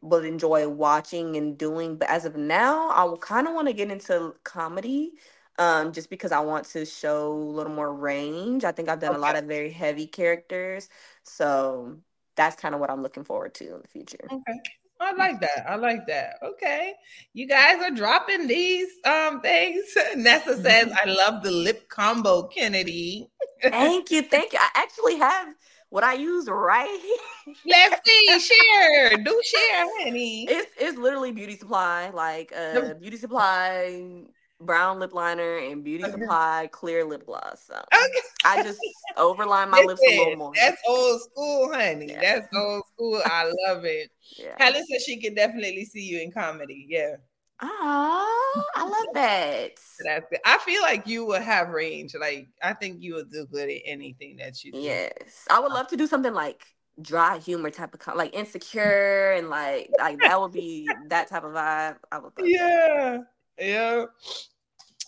would 0.00 0.24
enjoy 0.24 0.68
watching 0.68 1.36
and 1.36 1.58
doing. 1.58 1.96
But 1.96 2.08
as 2.08 2.24
of 2.24 2.36
now, 2.36 2.90
I 2.90 3.04
will 3.04 3.16
kind 3.16 3.46
of 3.46 3.54
want 3.54 3.68
to 3.68 3.74
get 3.74 3.90
into 3.90 4.34
comedy. 4.44 5.12
Um, 5.58 5.92
just 5.92 6.10
because 6.10 6.32
I 6.32 6.40
want 6.40 6.66
to 6.66 6.84
show 6.84 7.32
a 7.32 7.32
little 7.32 7.72
more 7.72 7.94
range. 7.94 8.62
I 8.62 8.72
think 8.72 8.90
I've 8.90 9.00
done 9.00 9.12
okay. 9.12 9.18
a 9.18 9.22
lot 9.22 9.36
of 9.36 9.46
very 9.46 9.70
heavy 9.70 10.06
characters. 10.06 10.90
So 11.22 11.96
that's 12.36 12.60
kind 12.60 12.74
of 12.74 12.80
what 12.80 12.90
I'm 12.90 13.02
looking 13.02 13.24
forward 13.24 13.54
to 13.54 13.74
in 13.74 13.80
the 13.80 13.88
future. 13.88 14.28
Okay. 14.30 14.60
I 15.00 15.12
like 15.12 15.40
that. 15.40 15.64
I 15.68 15.76
like 15.76 16.06
that. 16.06 16.38
Okay. 16.42 16.94
You 17.34 17.46
guys 17.46 17.82
are 17.82 17.90
dropping 17.90 18.46
these 18.46 18.88
um 19.04 19.40
things. 19.40 19.84
Nessa 20.16 20.60
says, 20.60 20.92
I 20.92 21.04
love 21.10 21.42
the 21.42 21.50
lip 21.50 21.88
combo, 21.88 22.44
Kennedy. 22.44 23.28
thank 23.62 24.10
you. 24.10 24.22
Thank 24.22 24.52
you. 24.52 24.58
I 24.60 24.70
actually 24.74 25.16
have 25.16 25.48
what 25.90 26.02
I 26.04 26.14
use 26.14 26.48
right 26.48 26.88
here. 27.00 27.54
Let's 27.66 28.00
see. 28.06 28.40
Share. 28.54 29.16
Do 29.18 29.40
share, 29.44 29.86
honey. 30.02 30.46
It's 30.48 30.70
it's 30.78 30.98
literally 30.98 31.32
beauty 31.32 31.56
supply, 31.56 32.10
like 32.10 32.52
uh 32.56 32.94
beauty 32.94 33.16
supply 33.16 34.24
brown 34.60 34.98
lip 34.98 35.12
liner 35.12 35.58
and 35.58 35.84
beauty 35.84 36.04
supply 36.10 36.68
clear 36.72 37.04
lip 37.04 37.26
gloss. 37.26 37.64
So 37.66 37.74
okay. 37.74 38.20
I 38.44 38.62
just 38.62 38.80
overline 39.16 39.70
my 39.70 39.82
lips 39.82 40.00
a 40.00 40.18
little 40.18 40.36
more. 40.36 40.52
That's 40.54 40.80
old 40.86 41.20
school, 41.22 41.72
honey. 41.72 42.10
Yeah. 42.10 42.20
That's 42.20 42.56
old 42.56 42.84
school. 42.94 43.20
I 43.24 43.44
love 43.66 43.84
it. 43.84 44.10
Yeah. 44.38 44.54
Helen 44.58 44.84
says 44.86 45.02
she 45.04 45.20
can 45.20 45.34
definitely 45.34 45.84
see 45.84 46.02
you 46.02 46.20
in 46.20 46.32
comedy. 46.32 46.86
Yeah. 46.88 47.16
Oh, 47.62 48.64
I 48.74 48.84
love 48.84 49.14
that. 49.14 49.72
That's 50.04 50.30
it. 50.30 50.40
I 50.44 50.58
feel 50.58 50.82
like 50.82 51.06
you 51.06 51.24
will 51.24 51.40
have 51.40 51.70
range. 51.70 52.14
Like 52.18 52.48
I 52.62 52.74
think 52.74 53.02
you 53.02 53.14
will 53.14 53.24
do 53.24 53.46
good 53.46 53.70
at 53.70 53.80
anything 53.84 54.36
that 54.36 54.62
you 54.64 54.72
do. 54.72 54.78
Yes. 54.78 55.46
I 55.50 55.60
would 55.60 55.72
uh, 55.72 55.74
love 55.74 55.88
to 55.88 55.96
do 55.96 56.06
something 56.06 56.34
like 56.34 56.66
dry 57.00 57.36
humor 57.38 57.70
type 57.70 57.92
of 57.92 58.16
like 58.16 58.34
insecure 58.34 59.32
and 59.32 59.50
like 59.50 59.90
like 59.98 60.18
that 60.20 60.40
would 60.40 60.52
be 60.52 60.88
that 61.08 61.28
type 61.28 61.44
of 61.44 61.52
vibe. 61.52 61.96
I 62.12 62.18
would 62.18 62.32
Yeah. 62.38 63.18
That. 63.18 63.26
Yeah. 63.58 64.06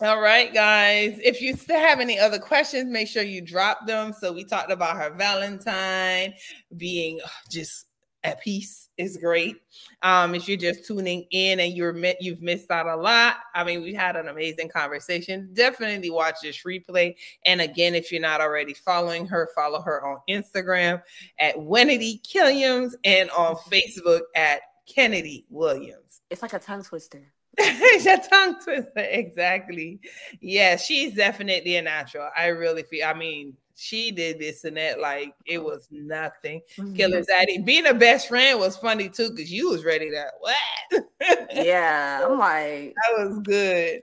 All 0.01 0.21
right, 0.21 0.55
guys. 0.55 1.19
If 1.25 1.41
you 1.41 1.57
still 1.57 1.81
have 1.81 1.99
any 1.99 2.19
other 2.19 2.39
questions, 2.39 2.91
make 2.91 3.09
sure 3.09 3.25
you 3.25 3.41
drop 3.41 3.87
them. 3.87 4.13
So 4.13 4.33
we 4.33 4.45
talked 4.45 4.71
about 4.71 4.97
her 4.97 5.11
Valentine 5.11 6.35
being 6.77 7.19
just 7.51 7.87
at 8.23 8.41
peace 8.41 8.89
is 8.97 9.17
great. 9.17 9.57
Um, 10.03 10.35
if 10.35 10.49
you're 10.49 10.57
just 10.57 10.87
tuning 10.87 11.27
in 11.31 11.61
and 11.61 11.73
you're 11.73 11.97
you've 12.21 12.43
missed 12.43 12.71
out 12.71 12.87
a 12.87 12.97
lot, 12.97 13.37
I 13.55 13.65
mean, 13.65 13.83
we 13.83 13.95
had 13.95 14.17
an 14.17 14.29
amazing 14.29 14.69
conversation. 14.69 15.51
Definitely 15.53 16.11
watch 16.11 16.37
this 16.43 16.63
replay. 16.65 17.17
And 17.45 17.61
again, 17.61 17.95
if 17.95 18.13
you're 18.13 18.21
not 18.21 18.41
already 18.41 18.75
following 18.75 19.27
her, 19.27 19.49
follow 19.55 19.81
her 19.83 20.05
on 20.05 20.19
Instagram 20.29 21.03
at 21.39 21.61
Wendy 21.61 22.21
Killiams 22.25 22.97
and 23.05 23.31
on 23.31 23.57
Facebook 23.71 24.21
at 24.37 24.61
Kennedy 24.87 25.45
Williams. 25.51 26.23
It's 26.31 26.43
like 26.43 26.53
a 26.53 26.59
tongue 26.59 26.85
twister. 26.85 27.33
your 28.05 28.19
tongue 28.19 28.57
twister, 28.63 28.91
exactly. 28.97 30.01
Yeah, 30.41 30.77
she's 30.77 31.15
definitely 31.15 31.77
a 31.77 31.83
natural. 31.83 32.31
I 32.37 32.47
really 32.49 32.85
feel. 32.85 33.07
I 33.07 33.15
mean, 33.15 33.55
she 33.75 34.11
did 34.11 34.41
this 34.41 34.65
and 34.65 34.77
that 34.77 35.01
like 35.01 35.35
it 35.47 35.63
was 35.63 35.89
nothing. 35.91 36.61
Mm-hmm. 36.77 36.95
Killer 36.95 37.23
Zaddy 37.23 37.65
being 37.65 37.87
a 37.87 37.95
best 37.95 38.29
friend 38.29 38.59
was 38.59 38.77
funny 38.77 39.09
too 39.09 39.31
because 39.31 39.53
you 39.53 39.71
was 39.71 39.85
ready 39.85 40.11
to 40.11 40.27
what? 40.41 41.05
yeah, 41.53 42.25
I'm 42.25 42.39
like 42.39 42.95
that 42.95 43.25
was 43.25 43.39
good. 43.45 44.03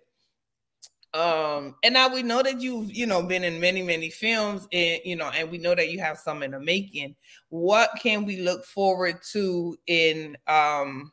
Um, 1.14 1.76
and 1.82 1.94
now 1.94 2.14
we 2.14 2.24
know 2.24 2.44
that 2.44 2.60
you've 2.60 2.92
you 2.94 3.06
know 3.06 3.24
been 3.24 3.44
in 3.44 3.60
many 3.60 3.82
many 3.82 4.10
films, 4.10 4.68
and 4.72 5.00
you 5.06 5.16
know, 5.16 5.30
and 5.30 5.50
we 5.50 5.58
know 5.58 5.76
that 5.76 5.90
you 5.90 6.00
have 6.00 6.18
some 6.18 6.44
in 6.44 6.52
the 6.52 6.60
making. 6.60 7.16
What 7.50 7.90
can 8.02 8.26
we 8.26 8.42
look 8.42 8.66
forward 8.66 9.20
to 9.32 9.78
in 9.88 10.38
um 10.48 11.12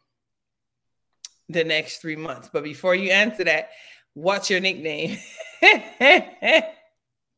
the 1.53 1.65
next 1.65 1.99
three 1.99 2.17
months. 2.17 2.51
But 2.53 2.65
before 2.65 2.95
you 2.95 3.11
answer 3.11 3.45
that, 3.45 3.71
what's 4.15 4.51
your 4.51 4.61
nickname? 4.61 5.19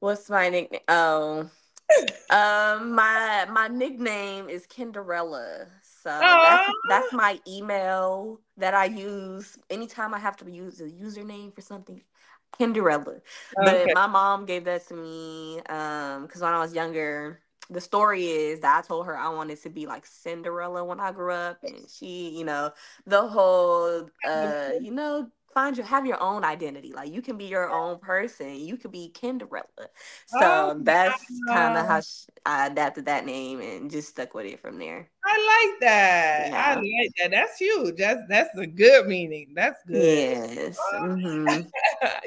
what's 0.00 0.28
my 0.30 0.48
nickname? 0.48 0.80
Oh, 0.88 1.50
um, 2.30 2.94
my 2.94 3.46
my 3.50 3.68
nickname 3.68 4.48
is 4.48 4.66
Kinderella. 4.66 5.66
So 5.82 6.38
that's 6.40 6.68
that's 6.84 7.12
my 7.12 7.38
email 7.46 8.40
that 8.56 8.74
I 8.74 8.86
use 8.86 9.58
anytime 9.70 10.14
I 10.14 10.18
have 10.18 10.36
to 10.38 10.50
use 10.50 10.80
a 10.80 10.84
username 10.84 11.54
for 11.54 11.60
something. 11.60 12.02
Kinderella. 12.58 13.20
Okay. 13.58 13.86
But 13.86 13.94
my 13.94 14.06
mom 14.06 14.46
gave 14.46 14.64
that 14.64 14.86
to 14.88 14.94
me 14.94 15.60
um 15.68 16.22
because 16.26 16.40
when 16.40 16.52
I 16.52 16.60
was 16.60 16.74
younger, 16.74 17.40
the 17.70 17.80
story 17.80 18.26
is 18.26 18.60
that 18.60 18.78
I 18.78 18.86
told 18.86 19.06
her 19.06 19.16
I 19.16 19.28
wanted 19.28 19.60
to 19.62 19.70
be 19.70 19.86
like 19.86 20.06
Cinderella 20.06 20.84
when 20.84 21.00
I 21.00 21.12
grew 21.12 21.32
up, 21.32 21.62
and 21.62 21.88
she, 21.88 22.30
you 22.36 22.44
know, 22.44 22.72
the 23.06 23.26
whole, 23.26 24.08
uh, 24.26 24.70
you 24.80 24.90
know, 24.90 25.30
find 25.54 25.76
your 25.76 25.86
have 25.86 26.04
your 26.04 26.20
own 26.20 26.44
identity. 26.44 26.92
Like 26.92 27.12
you 27.12 27.22
can 27.22 27.38
be 27.38 27.44
your 27.44 27.70
own 27.70 27.98
person. 27.98 28.56
You 28.56 28.76
could 28.76 28.92
be 28.92 29.12
Cinderella. 29.18 29.64
So 30.26 30.38
oh, 30.40 30.80
that's 30.82 31.40
kind 31.48 31.76
of 31.76 31.86
how 31.86 32.00
she, 32.00 32.26
I 32.44 32.66
adapted 32.66 33.06
that 33.06 33.24
name 33.24 33.60
and 33.60 33.90
just 33.90 34.10
stuck 34.10 34.34
with 34.34 34.46
it 34.46 34.60
from 34.60 34.78
there. 34.78 35.08
I 35.24 35.68
like 35.70 35.80
that. 35.80 36.48
Yeah. 36.50 36.64
I 36.66 36.74
like 36.74 37.10
that. 37.18 37.30
That's 37.30 37.58
huge. 37.58 37.96
That's 37.96 38.20
that's 38.28 38.58
a 38.58 38.66
good 38.66 39.06
meaning. 39.06 39.52
That's 39.54 39.82
good. 39.86 40.02
Yes. 40.02 40.78
Mm-hmm. 40.94 41.62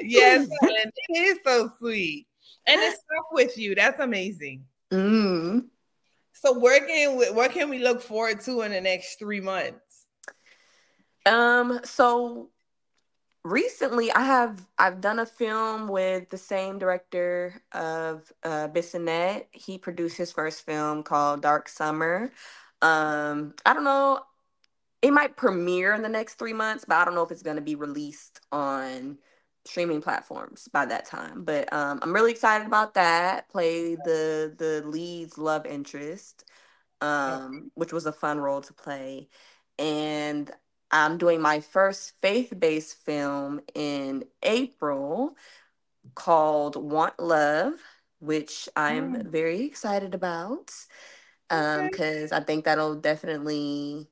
yes, 0.00 0.46
it 0.50 0.92
is 1.10 1.38
so 1.44 1.70
sweet, 1.78 2.26
and 2.66 2.80
it's 2.82 2.96
stuck 2.96 3.32
with 3.32 3.56
you. 3.56 3.74
That's 3.74 4.00
amazing. 4.00 4.64
Mm. 4.92 5.66
So 6.32 6.58
where 6.58 6.80
can 6.86 7.16
we, 7.16 7.30
what 7.30 7.52
can 7.52 7.68
we 7.68 7.78
look 7.78 8.00
forward 8.00 8.40
to 8.42 8.62
in 8.62 8.72
the 8.72 8.80
next 8.80 9.18
three 9.18 9.40
months? 9.40 10.06
Um. 11.26 11.80
So 11.84 12.50
recently, 13.44 14.10
I 14.12 14.22
have 14.22 14.66
I've 14.78 15.00
done 15.00 15.18
a 15.18 15.26
film 15.26 15.88
with 15.88 16.30
the 16.30 16.38
same 16.38 16.78
director 16.78 17.60
of 17.72 18.32
uh, 18.44 18.68
Bissonnet. 18.68 19.46
He 19.50 19.78
produced 19.78 20.16
his 20.16 20.32
first 20.32 20.64
film 20.64 21.02
called 21.02 21.42
Dark 21.42 21.68
Summer. 21.68 22.32
Um. 22.80 23.54
I 23.66 23.74
don't 23.74 23.84
know. 23.84 24.20
It 25.02 25.12
might 25.12 25.36
premiere 25.36 25.94
in 25.94 26.02
the 26.02 26.08
next 26.08 26.34
three 26.34 26.52
months, 26.52 26.84
but 26.86 26.96
I 26.96 27.04
don't 27.04 27.14
know 27.14 27.22
if 27.22 27.30
it's 27.30 27.42
going 27.42 27.56
to 27.56 27.62
be 27.62 27.76
released 27.76 28.40
on 28.50 29.18
streaming 29.68 30.00
platforms 30.00 30.68
by 30.72 30.86
that 30.86 31.04
time. 31.04 31.44
But 31.44 31.72
um, 31.72 31.98
I'm 32.02 32.12
really 32.12 32.30
excited 32.30 32.66
about 32.66 32.94
that. 32.94 33.48
Play 33.50 33.94
the 33.96 34.54
the 34.56 34.82
lead's 34.86 35.38
love 35.38 35.66
interest, 35.66 36.44
um, 37.00 37.70
which 37.74 37.92
was 37.92 38.06
a 38.06 38.12
fun 38.12 38.38
role 38.38 38.62
to 38.62 38.72
play, 38.72 39.28
and 39.78 40.50
I'm 40.90 41.18
doing 41.18 41.40
my 41.40 41.60
first 41.60 42.14
faith 42.22 42.52
based 42.58 42.96
film 43.04 43.60
in 43.74 44.24
April 44.42 45.36
called 46.14 46.76
Want 46.76 47.18
Love, 47.20 47.74
which 48.20 48.68
I'm 48.74 49.14
mm. 49.14 49.26
very 49.26 49.62
excited 49.62 50.14
about 50.14 50.72
because 51.48 52.32
um, 52.32 52.38
I 52.38 52.40
think 52.40 52.64
that'll 52.64 52.96
definitely 52.96 54.08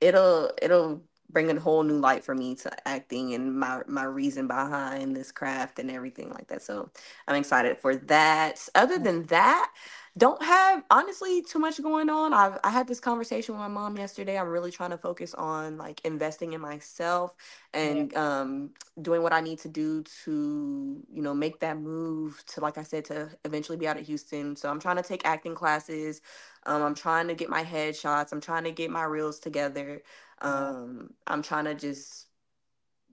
it'll 0.00 0.50
it'll 0.60 1.02
bring 1.34 1.50
a 1.50 1.60
whole 1.60 1.84
new 1.84 1.98
light 1.98 2.24
for 2.24 2.34
me 2.34 2.56
to 2.56 2.88
acting 2.88 3.34
and 3.34 3.58
my 3.60 3.82
my 3.88 4.04
reason 4.04 4.48
behind 4.48 5.16
this 5.16 5.32
craft 5.32 5.80
and 5.80 5.90
everything 5.92 6.30
like 6.30 6.48
that. 6.48 6.62
So 6.62 6.90
I'm 7.28 7.36
excited 7.36 7.78
for 7.78 7.96
that. 7.96 8.66
Other 8.76 8.98
than 8.98 9.24
that, 9.24 9.72
don't 10.18 10.42
have 10.44 10.84
honestly 10.90 11.42
too 11.42 11.60
much 11.60 11.82
going 11.82 12.10
on. 12.10 12.34
I 12.34 12.58
I 12.64 12.70
had 12.70 12.88
this 12.88 13.00
conversation 13.00 13.54
with 13.54 13.60
my 13.62 13.68
mom 13.68 13.98
yesterday. 13.98 14.38
I'm 14.38 14.48
really 14.48 14.72
trying 14.72 14.92
to 14.92 14.98
focus 14.98 15.34
on 15.34 15.78
like 15.78 16.00
investing 16.06 16.54
in 16.54 16.62
myself 16.62 17.36
and 17.74 18.12
yeah. 18.12 18.40
um 18.40 18.70
doing 19.02 19.22
what 19.22 19.34
I 19.34 19.42
need 19.42 19.58
to 19.60 19.68
do 19.68 20.04
to, 20.24 21.02
you 21.12 21.22
know, 21.22 21.34
make 21.34 21.60
that 21.60 21.78
move 21.78 22.44
to 22.48 22.60
like 22.62 22.78
I 22.78 22.84
said 22.84 23.04
to 23.06 23.30
eventually 23.44 23.78
be 23.78 23.88
out 23.88 23.98
of 23.98 24.06
Houston. 24.06 24.56
So 24.56 24.70
I'm 24.70 24.80
trying 24.80 24.96
to 24.96 25.04
take 25.04 25.26
acting 25.26 25.54
classes. 25.56 26.22
Um, 26.66 26.82
I'm 26.82 26.94
trying 26.94 27.28
to 27.28 27.34
get 27.34 27.50
my 27.50 27.64
headshots. 27.64 28.32
I'm 28.32 28.40
trying 28.40 28.64
to 28.64 28.72
get 28.72 28.90
my 28.90 29.04
reels 29.04 29.38
together. 29.40 30.02
Um, 30.40 31.10
I'm 31.26 31.42
trying 31.42 31.64
to 31.64 31.74
just 31.74 32.26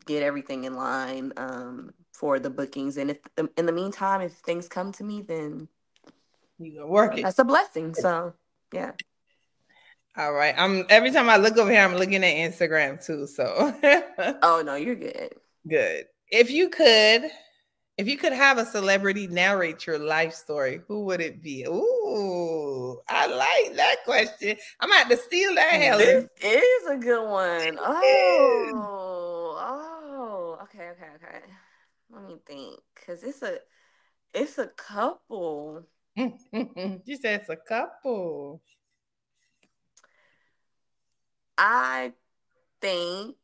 get 0.05 0.23
everything 0.23 0.63
in 0.63 0.75
line 0.75 1.33
um, 1.37 1.91
for 2.13 2.39
the 2.39 2.49
bookings. 2.49 2.97
And 2.97 3.11
if 3.11 3.17
in 3.57 3.65
the 3.65 3.71
meantime, 3.71 4.21
if 4.21 4.33
things 4.33 4.67
come 4.67 4.91
to 4.93 5.03
me, 5.03 5.21
then 5.21 5.67
you 6.59 6.75
gonna 6.75 6.87
work 6.87 7.17
it. 7.17 7.23
That's 7.23 7.39
a 7.39 7.43
blessing. 7.43 7.95
So 7.95 8.33
yeah. 8.73 8.91
All 10.17 10.33
right. 10.33 10.53
I'm 10.57 10.85
every 10.89 11.11
time 11.11 11.29
I 11.29 11.37
look 11.37 11.57
over 11.57 11.71
here, 11.71 11.81
I'm 11.81 11.95
looking 11.95 12.23
at 12.23 12.35
Instagram 12.51 13.03
too. 13.03 13.27
So 13.27 13.73
oh 14.41 14.61
no, 14.65 14.75
you're 14.75 14.95
good. 14.95 15.35
Good. 15.67 16.05
If 16.29 16.49
you 16.49 16.69
could, 16.69 17.29
if 18.01 18.07
you 18.07 18.17
could 18.17 18.33
have 18.33 18.57
a 18.57 18.65
celebrity 18.65 19.27
narrate 19.27 19.85
your 19.85 19.99
life 19.99 20.33
story, 20.33 20.81
who 20.87 21.05
would 21.05 21.21
it 21.21 21.39
be? 21.39 21.65
Ooh, 21.67 22.99
I 23.07 23.27
like 23.27 23.75
that 23.75 23.97
question. 24.05 24.57
I'm 24.79 24.89
have 24.89 25.07
to 25.09 25.17
steal 25.17 25.53
that. 25.53 25.73
Helen. 25.73 26.27
This 26.41 26.51
is 26.51 26.89
a 26.89 26.97
good 26.97 27.29
one. 27.29 27.77
Oh, 27.79 29.55
oh, 29.59 30.57
okay, 30.63 30.89
okay, 30.89 31.11
okay. 31.15 31.41
Let 32.09 32.23
me 32.23 32.37
think, 32.47 32.79
cause 33.05 33.21
it's 33.21 33.43
a 33.43 33.59
It's 34.33 34.57
a 34.57 34.65
couple. 34.65 35.83
you 36.15 36.31
said 37.21 37.41
it's 37.41 37.49
a 37.49 37.55
couple. 37.55 38.63
I 41.55 42.13
think 42.81 43.35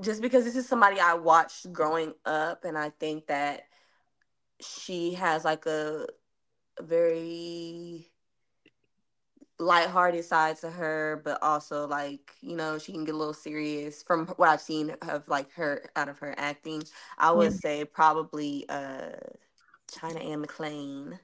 just 0.00 0.20
because 0.20 0.42
this 0.42 0.56
is 0.56 0.66
somebody 0.66 0.98
I 0.98 1.14
watched 1.14 1.72
growing 1.72 2.12
up, 2.26 2.64
and 2.64 2.76
I 2.76 2.90
think 2.90 3.28
that 3.28 3.68
she 4.60 5.14
has 5.14 5.44
like 5.44 5.66
a, 5.66 6.06
a 6.78 6.82
very 6.82 8.10
lighthearted 9.58 10.24
side 10.24 10.56
to 10.58 10.70
her, 10.70 11.20
but 11.24 11.42
also 11.42 11.86
like 11.86 12.32
you 12.40 12.56
know 12.56 12.78
she 12.78 12.92
can 12.92 13.04
get 13.04 13.14
a 13.14 13.18
little 13.18 13.34
serious. 13.34 14.02
From 14.02 14.26
what 14.36 14.48
I've 14.48 14.60
seen 14.60 14.94
of 15.02 15.26
like 15.28 15.52
her 15.52 15.84
out 15.96 16.08
of 16.08 16.18
her 16.18 16.34
acting, 16.36 16.82
I 17.18 17.30
would 17.32 17.52
mm. 17.52 17.60
say 17.60 17.84
probably 17.84 18.66
uh 18.68 19.10
China 19.90 20.20
Anne 20.20 20.44
McClain. 20.44 21.18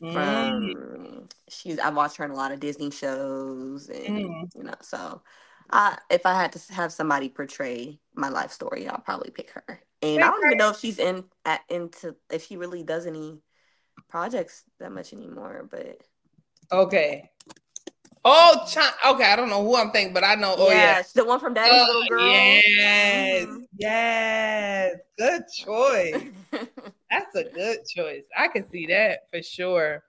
Mm. 0.00 0.12
From 0.12 1.28
she's 1.48 1.78
I've 1.78 1.96
watched 1.96 2.16
her 2.16 2.24
in 2.24 2.30
a 2.30 2.36
lot 2.36 2.52
of 2.52 2.60
Disney 2.60 2.90
shows, 2.90 3.88
and 3.88 4.26
mm. 4.26 4.54
you 4.54 4.62
know 4.62 4.74
so. 4.80 5.22
I, 5.70 5.98
if 6.10 6.26
I 6.26 6.34
had 6.34 6.52
to 6.52 6.72
have 6.72 6.92
somebody 6.92 7.28
portray 7.28 7.98
my 8.14 8.28
life 8.28 8.52
story, 8.52 8.88
I'll 8.88 9.00
probably 9.00 9.30
pick 9.30 9.50
her. 9.50 9.80
And 10.02 10.22
I 10.22 10.28
don't 10.28 10.44
even 10.46 10.58
know 10.58 10.70
if 10.70 10.78
she's 10.78 10.98
in 10.98 11.24
at, 11.44 11.62
into 11.68 12.16
if 12.30 12.46
she 12.46 12.56
really 12.56 12.82
does 12.82 13.06
any 13.06 13.40
projects 14.08 14.64
that 14.78 14.92
much 14.92 15.12
anymore. 15.12 15.68
But 15.70 16.02
okay, 16.70 17.30
Oh, 18.28 18.66
Ch- 18.68 19.06
okay. 19.06 19.22
I 19.22 19.36
don't 19.36 19.48
know 19.48 19.62
who 19.62 19.76
I'm 19.76 19.92
thinking, 19.92 20.12
but 20.12 20.24
I 20.24 20.34
know. 20.34 20.56
Oh, 20.58 20.68
yeah, 20.68 20.96
yeah. 20.96 21.02
the 21.14 21.24
one 21.24 21.38
from 21.38 21.54
Daddy's 21.54 21.74
oh, 21.80 21.86
Little 21.86 22.08
Girl. 22.08 22.26
Yes, 22.28 23.44
mm-hmm. 23.44 23.58
yes. 23.78 24.96
Good 25.16 25.42
choice. 25.54 26.22
That's 27.08 27.34
a 27.36 27.44
good 27.44 27.78
choice. 27.86 28.24
I 28.36 28.48
can 28.48 28.68
see 28.68 28.86
that 28.88 29.28
for 29.32 29.40
sure. 29.44 30.02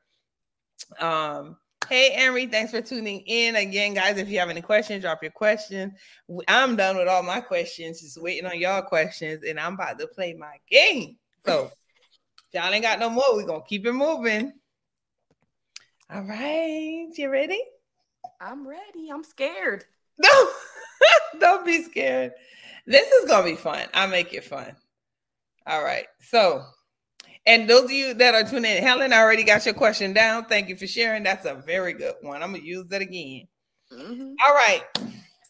Um, 1.00 1.58
hey, 1.89 2.12
Emery, 2.12 2.47
thanks 2.47 2.71
for 2.71 2.82
tuning 2.82 3.21
in 3.21 3.56
again, 3.56 3.93
guys. 3.93 4.17
If 4.17 4.30
you 4.30 4.39
have 4.39 4.50
any 4.50 4.62
questions, 4.62 5.02
drop 5.02 5.21
your 5.21 5.32
question. 5.32 5.95
I'm 6.47 6.76
done 6.76 6.97
with 6.97 7.08
all 7.08 7.23
my 7.23 7.39
questions, 7.39 8.02
just 8.02 8.21
waiting 8.21 8.45
on 8.45 8.60
y'all 8.60 8.82
questions, 8.82 9.43
and 9.47 9.60
I'm 9.60 9.76
about 9.76 10.00
to 10.00 10.08
play 10.08 10.34
my 10.34 10.58
game. 10.69 11.17
So, 11.45 11.71
if 12.50 12.54
y'all 12.54 12.73
ain't 12.73 12.84
got 12.84 13.00
no 13.00 13.10
more, 13.10 13.36
we're 13.36 13.45
gonna 13.45 13.63
keep 13.67 13.86
it 13.86 13.93
moving. 13.93 14.54
All 16.10 16.23
right, 16.23 17.08
you 17.15 17.30
ready? 17.30 17.62
I'm 18.39 18.67
ready. 18.67 19.10
I'm 19.12 19.23
scared. 19.23 19.86
No, 20.19 20.50
don't 21.39 21.63
be 21.63 21.84
scared. 21.84 22.32
This 22.88 23.08
is 23.12 23.30
gonna 23.30 23.45
be 23.45 23.56
fun. 23.56 23.86
I'll 23.93 24.08
make 24.08 24.34
it 24.34 24.43
fun. 24.43 24.76
All 25.67 25.84
right. 25.84 26.08
So, 26.21 26.65
and 27.48 27.70
those 27.70 27.86
of 27.86 27.92
you 27.92 28.14
that 28.14 28.36
are 28.36 28.44
tuning 28.44 28.78
in, 28.78 28.84
Helen 28.84 29.14
I 29.14 29.20
already 29.20 29.44
got 29.44 29.66
your 29.66 29.74
question 29.74 30.14
down. 30.14 30.46
Thank 30.46 30.70
you 30.70 30.76
for 30.76 30.86
sharing. 30.86 31.24
That's 31.24 31.46
a 31.46 31.56
very 31.56 31.94
good 31.94 32.16
one. 32.22 32.44
I'm 32.44 32.52
gonna 32.52 32.64
use 32.64 32.86
that 32.88 33.02
again. 33.02 33.48
Mm-hmm. 33.92 34.34
All 34.48 34.54
right. 34.54 34.84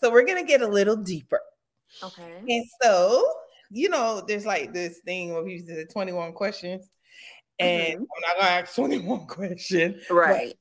So 0.01 0.11
we're 0.11 0.25
gonna 0.25 0.45
get 0.45 0.61
a 0.61 0.67
little 0.67 0.95
deeper. 0.95 1.41
Okay. 2.01 2.41
And 2.47 2.65
so, 2.81 3.29
you 3.69 3.89
know, 3.89 4.23
there's 4.25 4.45
like 4.45 4.73
this 4.73 4.99
thing 4.99 5.33
where 5.33 5.43
we 5.43 5.53
use 5.53 5.87
21 5.91 6.33
questions. 6.33 6.87
And 7.59 7.95
mm-hmm. 7.95 8.03
I'm 8.03 8.21
not 8.21 8.39
gonna 8.39 8.61
ask 8.61 8.75
21 8.75 9.25
questions. 9.27 10.03
Right. 10.09 10.53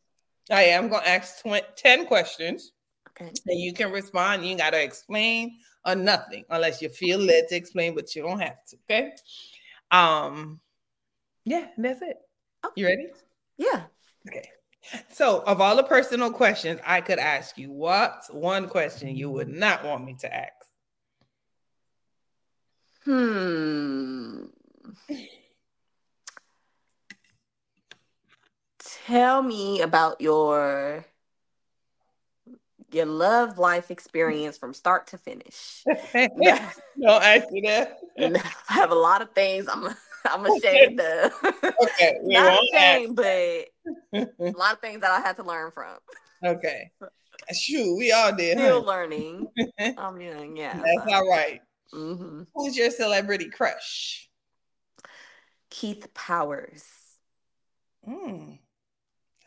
I 0.50 0.62
am 0.64 0.88
going 0.88 1.02
to 1.02 1.08
ask 1.08 1.42
20, 1.42 1.66
10 1.76 2.06
questions. 2.06 2.72
Okay. 3.10 3.32
And 3.46 3.60
you 3.60 3.72
can 3.72 3.90
respond. 3.90 4.46
You 4.46 4.56
got 4.56 4.70
to 4.70 4.82
explain 4.82 5.58
or 5.84 5.94
nothing 5.94 6.44
unless 6.50 6.82
you 6.82 6.88
feel 6.88 7.18
led 7.18 7.48
to 7.48 7.56
explain, 7.56 7.94
but 7.94 8.14
you 8.14 8.22
don't 8.22 8.40
have 8.40 8.64
to. 8.68 8.76
Okay. 8.88 9.12
Um, 9.90 10.60
yeah, 11.46 11.68
that's 11.78 12.02
it. 12.02 12.18
Okay. 12.64 12.80
You 12.80 12.86
ready? 12.86 13.06
Yeah. 13.56 13.84
Okay. 14.28 14.50
So, 15.10 15.42
of 15.46 15.60
all 15.60 15.76
the 15.76 15.84
personal 15.84 16.30
questions 16.30 16.80
I 16.84 17.00
could 17.00 17.20
ask 17.20 17.56
you, 17.56 17.70
what's 17.70 18.28
one 18.30 18.68
question 18.68 19.16
you 19.16 19.30
would 19.30 19.48
not 19.48 19.84
want 19.84 20.04
me 20.04 20.16
to 20.20 20.34
ask? 20.34 20.52
Hmm. 23.04 24.46
tell 29.06 29.40
me 29.40 29.80
about 29.80 30.20
your 30.20 31.04
your 32.90 33.06
love 33.06 33.58
life 33.58 33.92
experience 33.92 34.58
from 34.58 34.74
start 34.74 35.06
to 35.08 35.18
finish. 35.18 35.84
no, 36.96 37.20
actually, 37.20 37.60
that. 37.62 37.98
I 38.18 38.72
have 38.72 38.90
a 38.90 38.96
lot 38.96 39.22
of 39.22 39.30
things 39.30 39.68
I'm 39.68 39.94
I'm 40.30 40.44
ashamed 40.46 41.00
of. 41.00 41.32
Okay, 41.82 42.18
not 42.22 42.58
ashamed, 42.72 43.16
but 43.16 43.68
a 44.12 44.52
lot 44.56 44.74
of 44.74 44.80
things 44.80 45.00
that 45.00 45.10
I 45.10 45.20
had 45.20 45.36
to 45.36 45.42
learn 45.42 45.70
from. 45.70 45.96
Okay, 46.44 46.90
shoot, 47.52 47.96
we 47.96 48.12
all 48.12 48.34
did. 48.34 48.58
Still 48.58 48.82
huh? 48.82 48.86
learning. 48.86 49.48
I'm 49.98 50.20
young, 50.20 50.56
yeah. 50.56 50.74
That's 50.74 51.08
so. 51.08 51.14
all 51.14 51.28
right. 51.28 51.60
mm-hmm. 51.92 52.42
Who's 52.54 52.76
your 52.76 52.90
celebrity 52.90 53.50
crush? 53.50 54.28
Keith 55.70 56.12
Powers. 56.14 56.84
Mm. 58.08 58.58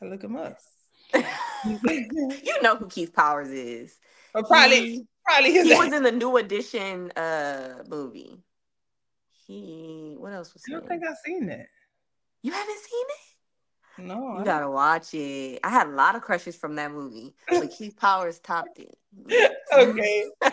I 0.01 0.05
look 0.05 0.23
him 0.23 0.35
up. 0.35 0.57
you 1.13 2.61
know 2.61 2.75
who 2.75 2.87
Keith 2.87 3.13
Powers 3.13 3.49
is. 3.49 3.97
Or 4.33 4.43
probably 4.43 4.81
he, 4.81 5.07
probably 5.25 5.51
his 5.53 5.67
he 5.67 5.75
was 5.75 5.91
in 5.91 6.03
the 6.03 6.11
new 6.11 6.37
edition 6.37 7.11
uh 7.11 7.83
movie. 7.87 8.37
He 9.49 10.13
what 10.15 10.31
else 10.31 10.53
was 10.53 10.63
I 10.69 10.73
don't 10.73 10.88
think 10.88 11.03
I've 11.03 11.17
seen 11.25 11.47
that. 11.47 11.65
You 12.43 12.51
haven't 12.51 12.77
seen 12.77 13.05
it? 13.09 14.07
No. 14.07 14.38
You 14.38 14.45
gotta 14.45 14.69
watch 14.69 15.12
it. 15.15 15.59
I 15.63 15.69
had 15.69 15.88
a 15.88 15.89
lot 15.89 16.15
of 16.15 16.21
crushes 16.21 16.55
from 16.55 16.75
that 16.75 16.91
movie, 16.91 17.33
but 17.47 17.71
Keith 17.71 17.97
Powers 17.97 18.38
topped 18.38 18.77
it. 18.77 18.95
okay. 19.73 20.29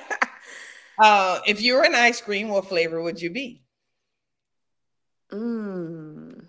uh 0.98 1.40
if 1.46 1.60
you 1.60 1.74
were 1.74 1.84
an 1.84 1.94
ice 1.94 2.22
cream, 2.22 2.48
what 2.48 2.68
flavor 2.68 3.02
would 3.02 3.20
you 3.20 3.28
be? 3.28 3.62
Mmm. 5.30 6.46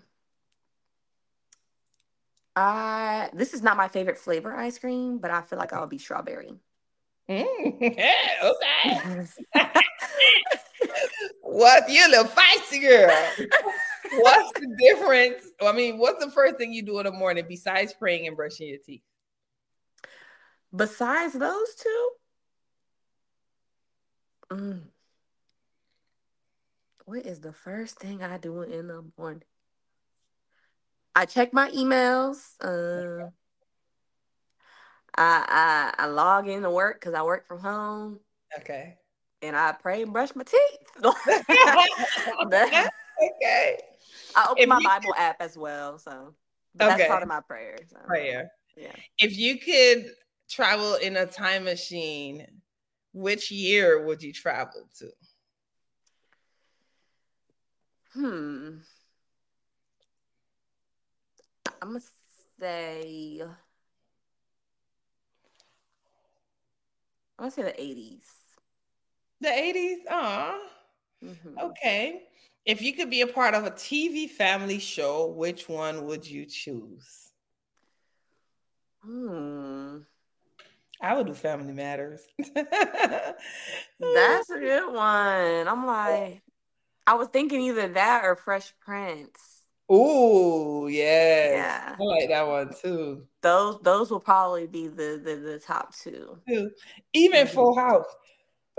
I 2.56 3.28
this 3.34 3.52
is 3.52 3.60
not 3.60 3.76
my 3.76 3.88
favorite 3.88 4.16
flavor 4.16 4.54
ice 4.54 4.78
cream, 4.78 5.18
but 5.18 5.30
I 5.30 5.42
feel 5.42 5.58
like 5.58 5.74
I'll 5.74 5.86
be 5.86 5.98
strawberry. 5.98 6.54
Mm, 7.28 7.76
yeah, 7.98 8.52
okay. 8.94 9.26
What 11.48 11.88
you 11.88 12.08
little 12.08 12.24
feisty 12.24 12.80
girl? 12.80 13.10
what's 14.18 14.60
the 14.60 14.76
difference? 14.78 15.48
I 15.62 15.72
mean, 15.72 15.98
what's 15.98 16.24
the 16.24 16.30
first 16.30 16.56
thing 16.56 16.72
you 16.72 16.82
do 16.82 16.98
in 16.98 17.06
the 17.06 17.12
morning 17.12 17.44
besides 17.48 17.94
praying 17.94 18.26
and 18.26 18.36
brushing 18.36 18.68
your 18.68 18.78
teeth? 18.84 19.02
Besides 20.74 21.32
those 21.32 21.74
two, 21.74 22.08
mm, 24.50 24.80
what 27.06 27.24
is 27.24 27.40
the 27.40 27.54
first 27.54 27.98
thing 27.98 28.22
I 28.22 28.36
do 28.36 28.62
in 28.62 28.88
the 28.88 29.04
morning? 29.16 29.44
I 31.16 31.24
check 31.24 31.54
my 31.54 31.70
emails. 31.70 32.52
Uh, 32.62 33.30
I, 35.16 35.92
I 35.98 36.04
I 36.04 36.06
log 36.06 36.46
in 36.46 36.62
to 36.62 36.70
work 36.70 37.00
because 37.00 37.14
I 37.14 37.22
work 37.22 37.48
from 37.48 37.60
home. 37.60 38.20
Okay. 38.60 38.97
And 39.42 39.56
I 39.56 39.72
pray 39.72 40.02
and 40.02 40.12
brush 40.12 40.34
my 40.34 40.44
teeth. 40.44 40.60
okay. 42.42 43.78
I 44.34 44.46
open 44.50 44.62
if 44.62 44.68
my 44.68 44.82
Bible 44.82 45.12
could... 45.12 45.20
app 45.20 45.36
as 45.40 45.56
well, 45.56 45.98
so 45.98 46.10
okay. 46.10 46.34
that's 46.76 47.06
part 47.06 47.22
of 47.22 47.28
my 47.28 47.40
prayer. 47.40 47.76
So. 47.88 47.96
Prayer. 48.06 48.50
Yeah. 48.76 48.92
If 49.18 49.36
you 49.36 49.58
could 49.58 50.10
travel 50.50 50.94
in 50.94 51.16
a 51.16 51.26
time 51.26 51.64
machine, 51.64 52.46
which 53.12 53.50
year 53.50 54.04
would 54.04 54.22
you 54.22 54.32
travel 54.32 54.88
to? 54.98 55.10
Hmm. 58.12 58.78
I'm 61.80 61.88
gonna 61.88 62.00
say 62.58 63.40
I'm 67.38 67.44
gonna 67.44 67.50
say 67.52 67.62
the 67.62 67.70
80s. 67.70 68.47
The 69.40 69.48
80s? 69.48 69.96
Ah. 70.10 70.58
Mm-hmm. 71.24 71.58
Okay. 71.58 72.22
If 72.64 72.82
you 72.82 72.92
could 72.92 73.10
be 73.10 73.22
a 73.22 73.26
part 73.26 73.54
of 73.54 73.64
a 73.64 73.70
TV 73.70 74.28
family 74.28 74.78
show, 74.78 75.26
which 75.28 75.68
one 75.68 76.04
would 76.06 76.26
you 76.26 76.44
choose? 76.44 77.30
Hmm. 79.02 79.98
I 81.00 81.14
would 81.16 81.26
do 81.26 81.34
Family 81.34 81.72
Matters. 81.72 82.22
That's 82.54 82.70
a 84.00 84.58
good 84.58 84.92
one. 84.92 85.68
I'm 85.68 85.86
like, 85.86 86.42
I 87.06 87.14
was 87.14 87.28
thinking 87.28 87.62
either 87.62 87.88
that 87.88 88.24
or 88.24 88.34
Fresh 88.34 88.74
Prince. 88.80 89.62
Ooh, 89.90 90.88
yes. 90.90 91.52
Yeah. 91.54 91.96
I 91.98 92.02
like 92.02 92.28
that 92.28 92.46
one 92.46 92.70
too. 92.82 93.26
Those 93.40 93.80
those 93.80 94.10
will 94.10 94.20
probably 94.20 94.66
be 94.66 94.88
the 94.88 95.20
the, 95.24 95.36
the 95.36 95.58
top 95.58 95.96
two. 95.96 96.38
Even 97.14 97.46
mm-hmm. 97.46 97.54
Full 97.54 97.78
House. 97.78 98.04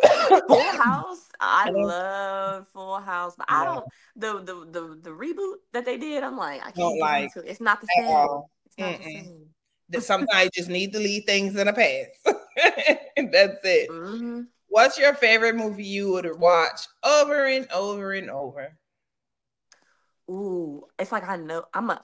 Full 0.48 0.72
House, 0.72 1.30
I 1.40 1.70
love 1.70 2.68
Full 2.70 3.00
House, 3.00 3.36
but 3.38 3.48
I 3.50 3.66
don't 3.66 3.86
the 4.16 4.40
the 4.40 4.66
the 4.72 5.00
the 5.02 5.10
reboot 5.10 5.56
that 5.74 5.86
they 5.86 5.98
did. 5.98 6.24
I'm 6.24 6.38
like, 6.38 6.66
I 6.66 6.72
can't 6.72 7.00
like 7.00 7.36
it. 7.36 7.44
It's 7.46 7.62
not 7.62 7.82
the 7.82 7.88
same. 7.96 8.06
It's 8.66 8.78
not 8.78 8.98
the 8.98 9.04
same. 9.04 10.02
Sometimes 10.02 10.46
you 10.46 10.62
just 10.62 10.70
need 10.70 10.94
to 10.94 11.00
leave 11.00 11.24
things 11.26 11.56
in 11.56 11.68
the 11.68 11.74
past. 11.74 12.38
That's 13.32 13.60
it. 13.64 13.90
Mm-hmm. 13.90 14.42
What's 14.68 15.00
your 15.00 15.16
favorite 15.16 15.56
movie 15.56 15.84
you 15.84 16.12
would 16.12 16.40
watch 16.40 16.82
over 17.04 17.46
and 17.46 17.68
over 17.72 18.14
and 18.14 18.30
over? 18.30 18.78
Ooh, 20.30 20.86
it's 21.00 21.12
like 21.12 21.28
I 21.28 21.38
know 21.38 21.66
I'm 21.74 21.90
a 21.90 22.02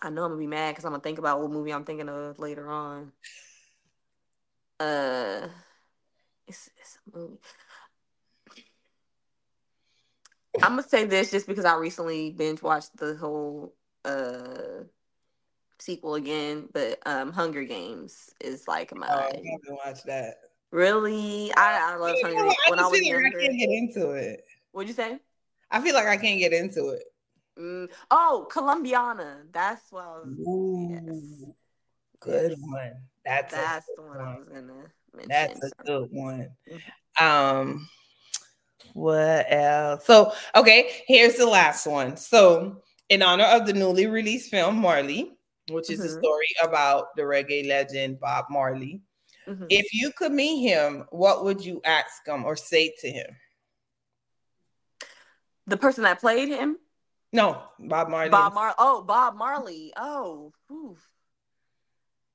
I 0.00 0.10
know 0.10 0.24
I'm 0.24 0.32
gonna 0.32 0.40
be 0.40 0.46
mad 0.46 0.72
because 0.72 0.84
I'm 0.84 0.92
gonna 0.92 1.02
think 1.02 1.18
about 1.18 1.40
what 1.40 1.50
movie 1.50 1.72
I'm 1.72 1.84
thinking 1.84 2.08
of 2.08 2.38
later 2.38 2.70
on. 2.70 3.12
Uh, 4.78 5.48
it's 6.46 6.70
it's 6.78 6.98
a 7.06 7.18
movie. 7.18 7.38
I'm 10.62 10.72
gonna 10.72 10.82
say 10.82 11.04
this 11.04 11.30
just 11.30 11.46
because 11.46 11.64
I 11.64 11.76
recently 11.76 12.30
binge 12.30 12.62
watched 12.62 12.96
the 12.96 13.16
whole 13.16 13.74
uh 14.04 14.84
sequel 15.78 16.14
again, 16.14 16.68
but 16.72 16.98
um 17.06 17.32
Hunger 17.32 17.64
Games 17.64 18.30
is 18.40 18.68
like 18.68 18.94
my. 18.94 19.06
Oh, 19.08 19.18
I 19.18 19.24
haven't 19.24 19.78
watched 19.84 20.06
that. 20.06 20.34
Really, 20.70 21.52
I, 21.54 21.92
I 21.92 21.96
love 21.96 22.16
Hunger 22.22 22.42
Games. 22.44 22.56
When 22.68 22.78
I, 22.78 22.86
was 22.86 23.02
younger, 23.02 23.26
I 23.26 23.40
can't 23.40 23.58
get 23.58 23.70
into 23.70 24.10
it. 24.12 24.44
What'd 24.72 24.88
you 24.88 24.94
say? 24.94 25.18
I 25.70 25.80
feel 25.80 25.94
like 25.94 26.06
I 26.06 26.16
can't 26.16 26.38
get 26.38 26.52
into 26.52 26.90
it. 26.90 27.02
Mm. 27.58 27.90
Oh, 28.10 28.46
Colombiana. 28.50 29.42
That's 29.52 29.90
what 29.90 30.04
I 30.04 30.18
was. 30.18 30.38
Ooh, 30.38 30.88
yes. 30.90 31.50
Good 32.20 32.54
one. 32.58 32.92
That's 33.24 33.52
that's 33.52 33.86
the 33.96 34.02
one, 34.02 34.16
one 34.16 34.26
I 34.26 34.38
was 34.38 34.48
gonna 34.48 34.92
mention. 35.14 35.28
That's 35.28 35.72
a 35.78 35.84
good 35.84 36.08
one. 36.10 36.48
Mm-hmm. 36.70 37.24
Um, 37.24 37.88
what 38.94 39.46
else? 39.48 40.06
So, 40.06 40.32
okay, 40.54 41.02
here's 41.06 41.36
the 41.36 41.46
last 41.46 41.86
one. 41.86 42.16
So, 42.16 42.82
in 43.08 43.22
honor 43.22 43.44
of 43.44 43.66
the 43.66 43.72
newly 43.72 44.06
released 44.06 44.50
film 44.50 44.76
Marley, 44.76 45.32
which 45.70 45.90
is 45.90 46.00
mm-hmm. 46.00 46.08
a 46.08 46.20
story 46.20 46.48
about 46.62 47.14
the 47.16 47.22
reggae 47.22 47.66
legend 47.66 48.20
Bob 48.20 48.46
Marley. 48.50 49.02
Mm-hmm. 49.48 49.66
If 49.70 49.92
you 49.92 50.12
could 50.12 50.32
meet 50.32 50.62
him, 50.62 51.04
what 51.10 51.44
would 51.44 51.64
you 51.64 51.80
ask 51.84 52.26
him 52.26 52.44
or 52.44 52.56
say 52.56 52.94
to 53.00 53.10
him? 53.10 53.26
The 55.66 55.76
person 55.76 56.04
that 56.04 56.20
played 56.20 56.48
him? 56.48 56.78
No, 57.32 57.62
Bob 57.78 58.08
Marley. 58.08 58.30
Bob 58.30 58.54
Mar. 58.54 58.74
Oh, 58.78 59.02
Bob 59.02 59.36
Marley. 59.36 59.92
Oh, 59.96 60.52
oof. 60.70 60.98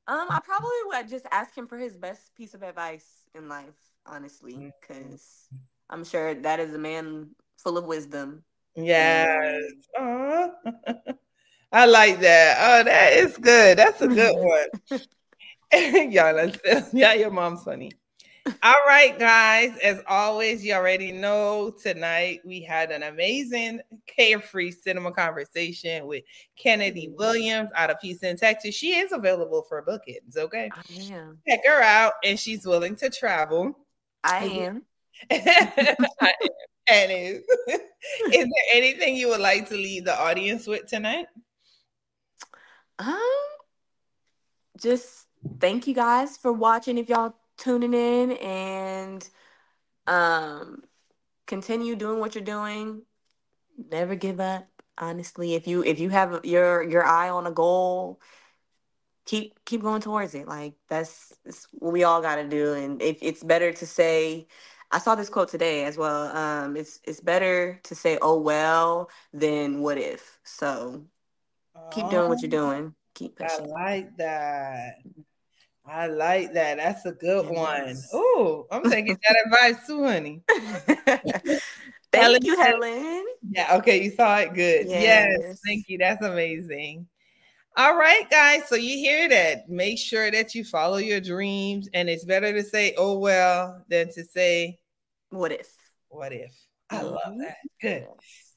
Um, 0.07 0.27
I 0.29 0.39
probably 0.39 0.69
would 0.85 1.09
just 1.09 1.25
ask 1.31 1.55
him 1.55 1.67
for 1.67 1.77
his 1.77 1.97
best 1.97 2.33
piece 2.35 2.53
of 2.53 2.63
advice 2.63 3.25
in 3.35 3.49
life, 3.49 3.75
honestly, 4.05 4.71
because 4.81 5.47
mm-hmm. 5.53 5.57
I'm 5.89 6.05
sure 6.05 6.33
that 6.33 6.59
is 6.59 6.73
a 6.73 6.77
man 6.77 7.31
full 7.57 7.77
of 7.77 7.85
wisdom. 7.85 8.43
Yes. 8.75 9.63
I 11.71 11.85
like 11.85 12.21
that. 12.21 12.57
Oh, 12.59 12.83
that 12.83 13.13
is 13.13 13.37
good. 13.37 13.77
That's 13.77 14.01
a 14.01 14.07
good 14.07 14.35
one. 14.89 15.01
Y'all, 16.11 16.51
yeah, 16.93 17.13
your 17.13 17.31
mom's 17.31 17.63
funny. 17.63 17.91
All 18.63 18.81
right, 18.87 19.17
guys. 19.19 19.77
As 19.83 20.01
always, 20.07 20.63
you 20.63 20.73
already 20.73 21.11
know 21.11 21.69
tonight 21.69 22.41
we 22.45 22.61
had 22.61 22.91
an 22.91 23.03
amazing 23.03 23.81
carefree 24.05 24.71
cinema 24.71 25.11
conversation 25.11 26.07
with 26.07 26.23
Kennedy 26.57 27.09
Williams 27.17 27.69
out 27.75 27.89
of 27.89 27.97
Houston, 28.01 28.37
Texas. 28.37 28.73
She 28.73 28.95
is 28.95 29.11
available 29.11 29.63
for 29.67 29.81
bookings. 29.81 30.37
Okay, 30.37 30.69
I 30.73 30.81
check 31.47 31.65
her 31.65 31.81
out, 31.81 32.13
and 32.23 32.39
she's 32.39 32.65
willing 32.65 32.95
to 32.97 33.09
travel. 33.09 33.77
I 34.23 34.45
am. 34.45 34.85
and 35.29 37.11
is, 37.11 37.43
is 37.67 37.81
there 38.31 38.67
anything 38.73 39.17
you 39.17 39.27
would 39.29 39.41
like 39.41 39.67
to 39.69 39.75
leave 39.75 40.05
the 40.05 40.17
audience 40.17 40.67
with 40.67 40.85
tonight? 40.87 41.25
Um, 42.99 43.17
just 44.79 45.27
thank 45.59 45.85
you 45.87 45.93
guys 45.93 46.37
for 46.37 46.53
watching. 46.53 46.97
If 46.97 47.09
y'all 47.09 47.35
tuning 47.57 47.93
in 47.93 48.31
and 48.33 49.29
um 50.05 50.83
continue 51.47 51.95
doing 51.95 52.19
what 52.19 52.35
you're 52.35 52.43
doing. 52.43 53.01
Never 53.77 54.15
give 54.15 54.39
up. 54.39 54.67
Honestly, 54.97 55.55
if 55.55 55.67
you 55.67 55.83
if 55.83 55.99
you 55.99 56.09
have 56.09 56.43
your 56.43 56.83
your 56.83 57.05
eye 57.05 57.29
on 57.29 57.47
a 57.47 57.51
goal, 57.51 58.19
keep 59.25 59.63
keep 59.65 59.81
going 59.81 60.01
towards 60.01 60.33
it. 60.33 60.47
Like 60.47 60.73
that's, 60.89 61.33
that's 61.45 61.67
what 61.73 61.93
we 61.93 62.03
all 62.03 62.21
got 62.21 62.37
to 62.37 62.47
do. 62.47 62.73
And 62.73 63.01
if 63.01 63.19
it's 63.21 63.43
better 63.43 63.71
to 63.71 63.85
say, 63.85 64.47
I 64.91 64.99
saw 64.99 65.13
this 65.15 65.29
quote 65.29 65.49
today 65.49 65.83
as 65.83 65.97
well. 65.97 66.35
Um, 66.35 66.75
it's 66.75 66.99
it's 67.03 67.19
better 67.19 67.79
to 67.83 67.93
say 67.93 68.17
"oh 68.21 68.39
well" 68.39 69.09
than 69.33 69.81
"what 69.81 69.97
if." 69.97 70.39
So 70.43 71.05
keep 71.91 72.09
doing 72.09 72.29
what 72.29 72.41
you're 72.41 72.47
oh, 72.47 72.71
doing. 72.71 72.95
Keep 73.13 73.35
pushing. 73.35 73.65
I 73.65 73.89
like 73.89 74.17
that. 74.17 74.95
I 75.89 76.07
like 76.07 76.53
that. 76.53 76.77
That's 76.77 77.05
a 77.05 77.13
good 77.13 77.45
yes. 77.45 77.55
one. 77.55 77.97
Oh, 78.13 78.67
I'm 78.71 78.83
taking 78.89 79.17
that 79.27 79.43
advice 79.45 79.87
too, 79.87 80.03
honey. 80.03 80.43
thank 80.47 81.61
Helen 82.13 82.45
you, 82.45 82.57
Helen. 82.57 83.25
Yeah, 83.49 83.77
okay, 83.77 84.03
you 84.03 84.11
saw 84.11 84.39
it. 84.39 84.53
Good. 84.53 84.87
Yes. 84.87 85.37
yes, 85.39 85.59
thank 85.65 85.87
you. 85.87 85.97
That's 85.97 86.23
amazing. 86.23 87.07
All 87.77 87.95
right, 87.95 88.29
guys. 88.29 88.67
So 88.67 88.75
you 88.75 88.97
hear 88.97 89.29
that. 89.29 89.69
Make 89.69 89.99
sure 89.99 90.29
that 90.31 90.55
you 90.55 90.65
follow 90.65 90.97
your 90.97 91.21
dreams. 91.21 91.87
And 91.93 92.09
it's 92.09 92.25
better 92.25 92.51
to 92.51 92.63
say, 92.63 92.95
oh, 92.97 93.19
well, 93.19 93.83
than 93.87 94.11
to 94.13 94.25
say, 94.25 94.79
what 95.29 95.51
if? 95.51 95.71
What 96.09 96.33
if? 96.33 96.51
I 96.89 97.01
love 97.01 97.19
mm-hmm. 97.27 97.39
that. 97.41 97.57
Good. 97.79 98.07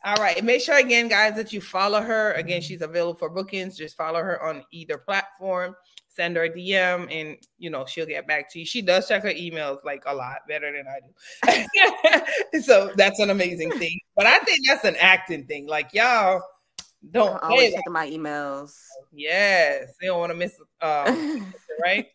All 0.05 0.17
right. 0.17 0.39
And 0.39 0.47
make 0.47 0.63
sure 0.63 0.79
again, 0.79 1.09
guys, 1.09 1.37
that 1.37 1.53
you 1.53 1.61
follow 1.61 2.01
her. 2.01 2.33
Again, 2.33 2.63
she's 2.63 2.81
available 2.81 3.19
for 3.19 3.29
bookings. 3.29 3.77
Just 3.77 3.97
follow 3.97 4.21
her 4.21 4.43
on 4.43 4.65
either 4.73 4.97
platform 4.97 5.75
send 6.21 6.37
her 6.37 6.45
a 6.45 6.51
DM 6.51 7.09
and 7.11 7.39
you 7.59 7.71
know 7.71 7.87
she'll 7.87 8.05
get 8.05 8.27
back 8.27 8.53
to 8.53 8.59
you. 8.59 8.67
She 8.67 8.83
does 8.83 9.09
check 9.09 9.23
her 9.23 9.31
emails 9.31 9.79
like 9.85 10.03
a 10.07 10.15
lot 10.15 10.41
better 10.47 10.71
than 10.71 10.85
I 10.87 11.65
do. 12.53 12.61
so 12.63 12.93
that's 12.95 13.19
an 13.21 13.31
amazing 13.31 13.71
thing. 13.73 13.99
But 14.17 14.27
I 14.27 14.39
think 14.41 14.61
that's 14.67 14.85
an 14.85 14.97
acting 14.97 15.47
thing. 15.47 15.67
Like 15.67 15.95
y'all 15.95 16.43
don't 17.11 17.43
I'm 17.43 17.53
always 17.53 17.73
checking 17.73 17.93
my 17.93 18.11
emails. 18.11 18.75
Yes, 19.13 19.95
they 19.99 20.09
don't 20.09 20.19
want 20.19 20.31
to 20.31 20.37
miss 20.37 20.61
um, 20.83 21.55
right. 21.83 22.07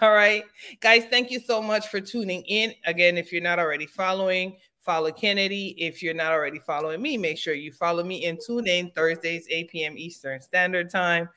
All 0.00 0.12
right, 0.12 0.42
guys, 0.80 1.04
thank 1.10 1.30
you 1.30 1.38
so 1.38 1.62
much 1.62 1.88
for 1.88 2.00
tuning 2.00 2.42
in. 2.46 2.72
Again, 2.86 3.18
if 3.18 3.30
you're 3.30 3.42
not 3.42 3.58
already 3.58 3.86
following, 3.86 4.56
follow 4.80 5.12
Kennedy. 5.12 5.74
If 5.78 6.02
you're 6.02 6.14
not 6.14 6.32
already 6.32 6.60
following 6.60 7.02
me, 7.02 7.18
make 7.18 7.36
sure 7.36 7.52
you 7.52 7.72
follow 7.72 8.02
me 8.02 8.24
and 8.24 8.38
tune 8.44 8.66
in 8.66 8.90
Thursdays, 8.92 9.46
8 9.50 9.70
p.m. 9.70 9.98
Eastern 9.98 10.40
Standard 10.40 10.90
Time 10.90 11.28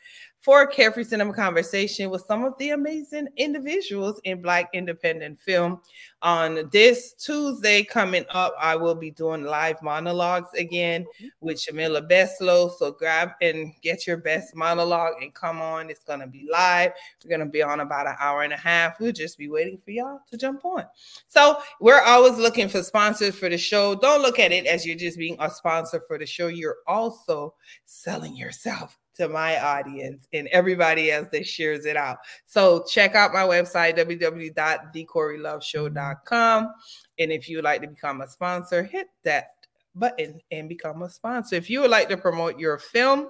for 0.41 0.61
a 0.61 0.67
carefree 0.67 1.03
cinema 1.03 1.33
conversation 1.33 2.09
with 2.09 2.23
some 2.25 2.45
of 2.45 2.53
the 2.57 2.69
amazing 2.69 3.27
individuals 3.35 4.21
in 4.23 4.41
Black 4.41 4.69
independent 4.73 5.39
film. 5.39 5.81
On 6.21 6.69
this 6.71 7.13
Tuesday 7.13 7.83
coming 7.83 8.25
up, 8.29 8.55
I 8.59 8.75
will 8.75 8.95
be 8.95 9.11
doing 9.11 9.43
live 9.43 9.81
monologues 9.81 10.53
again 10.53 11.05
with 11.41 11.57
Shamila 11.57 12.09
Beslow. 12.09 12.71
So 12.77 12.91
grab 12.91 13.31
and 13.41 13.73
get 13.81 14.07
your 14.07 14.17
best 14.17 14.55
monologue 14.55 15.21
and 15.21 15.33
come 15.33 15.61
on. 15.61 15.89
It's 15.89 16.03
going 16.03 16.21
to 16.21 16.27
be 16.27 16.47
live. 16.49 16.93
We're 17.23 17.29
going 17.29 17.45
to 17.45 17.51
be 17.51 17.61
on 17.61 17.81
about 17.81 18.07
an 18.07 18.15
hour 18.19 18.43
and 18.43 18.53
a 18.53 18.57
half. 18.57 18.99
We'll 18.99 19.11
just 19.11 19.37
be 19.37 19.49
waiting 19.49 19.77
for 19.83 19.91
y'all 19.91 20.19
to 20.31 20.37
jump 20.37 20.63
on. 20.63 20.85
So 21.27 21.59
we're 21.81 22.01
always 22.01 22.37
looking 22.37 22.69
for 22.69 22.81
sponsors 22.81 23.35
for 23.35 23.49
the 23.49 23.57
show. 23.57 23.95
Don't 23.95 24.21
look 24.21 24.39
at 24.39 24.51
it 24.51 24.65
as 24.65 24.85
you're 24.85 24.97
just 24.97 25.17
being 25.17 25.35
a 25.39 25.49
sponsor 25.49 26.01
for 26.07 26.17
the 26.17 26.25
show. 26.25 26.47
You're 26.47 26.77
also 26.87 27.53
selling 27.85 28.35
yourself 28.35 28.97
to 29.19 29.29
my 29.29 29.59
audience 29.59 30.27
and 30.33 30.47
everybody 30.47 31.11
else 31.11 31.27
that 31.31 31.45
shares 31.45 31.85
it 31.85 31.95
out. 31.97 32.17
So 32.45 32.83
check 32.89 33.13
out 33.15 33.33
my 33.33 33.43
website, 33.43 33.97
www.thecoriluvshow.com. 33.97 36.73
And 37.19 37.31
if 37.31 37.47
you 37.49 37.57
would 37.57 37.65
like 37.65 37.81
to 37.81 37.87
become 37.87 38.21
a 38.21 38.27
sponsor, 38.27 38.83
hit 38.83 39.07
that 39.25 39.49
button 39.93 40.39
and 40.51 40.69
become 40.69 41.03
a 41.03 41.09
sponsor. 41.09 41.55
If 41.55 41.69
you 41.69 41.81
would 41.81 41.91
like 41.91 42.07
to 42.09 42.17
promote 42.17 42.57
your 42.57 42.77
film, 42.77 43.27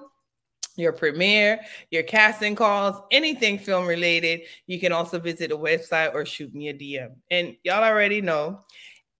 your 0.76 0.92
premiere, 0.92 1.60
your 1.90 2.04
casting 2.04 2.54
calls, 2.54 3.02
anything 3.10 3.58
film 3.58 3.86
related, 3.86 4.42
you 4.66 4.78
can 4.78 4.92
also 4.92 5.18
visit 5.18 5.50
the 5.50 5.58
website 5.58 6.14
or 6.14 6.24
shoot 6.24 6.54
me 6.54 6.68
a 6.68 6.74
DM. 6.74 7.16
And 7.30 7.56
y'all 7.64 7.82
already 7.82 8.20
know 8.20 8.60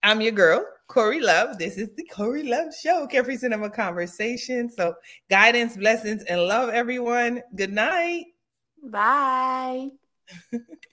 I'm 0.03 0.21
your 0.21 0.31
girl, 0.31 0.65
Cori 0.91 1.21
Luv. 1.21 1.57
This 1.57 1.77
is 1.77 1.87
the 1.95 2.03
Cori 2.03 2.43
Luv 2.43 2.75
Show, 2.75 3.07
Carefree 3.07 3.37
Cinema 3.37 3.69
Conversation. 3.69 4.69
So, 4.69 4.93
guidance, 5.29 5.77
blessings, 5.77 6.21
and 6.23 6.41
love, 6.41 6.67
everyone. 6.67 7.41
Good 7.55 7.71
night. 7.71 8.25
Bye. 8.83 9.87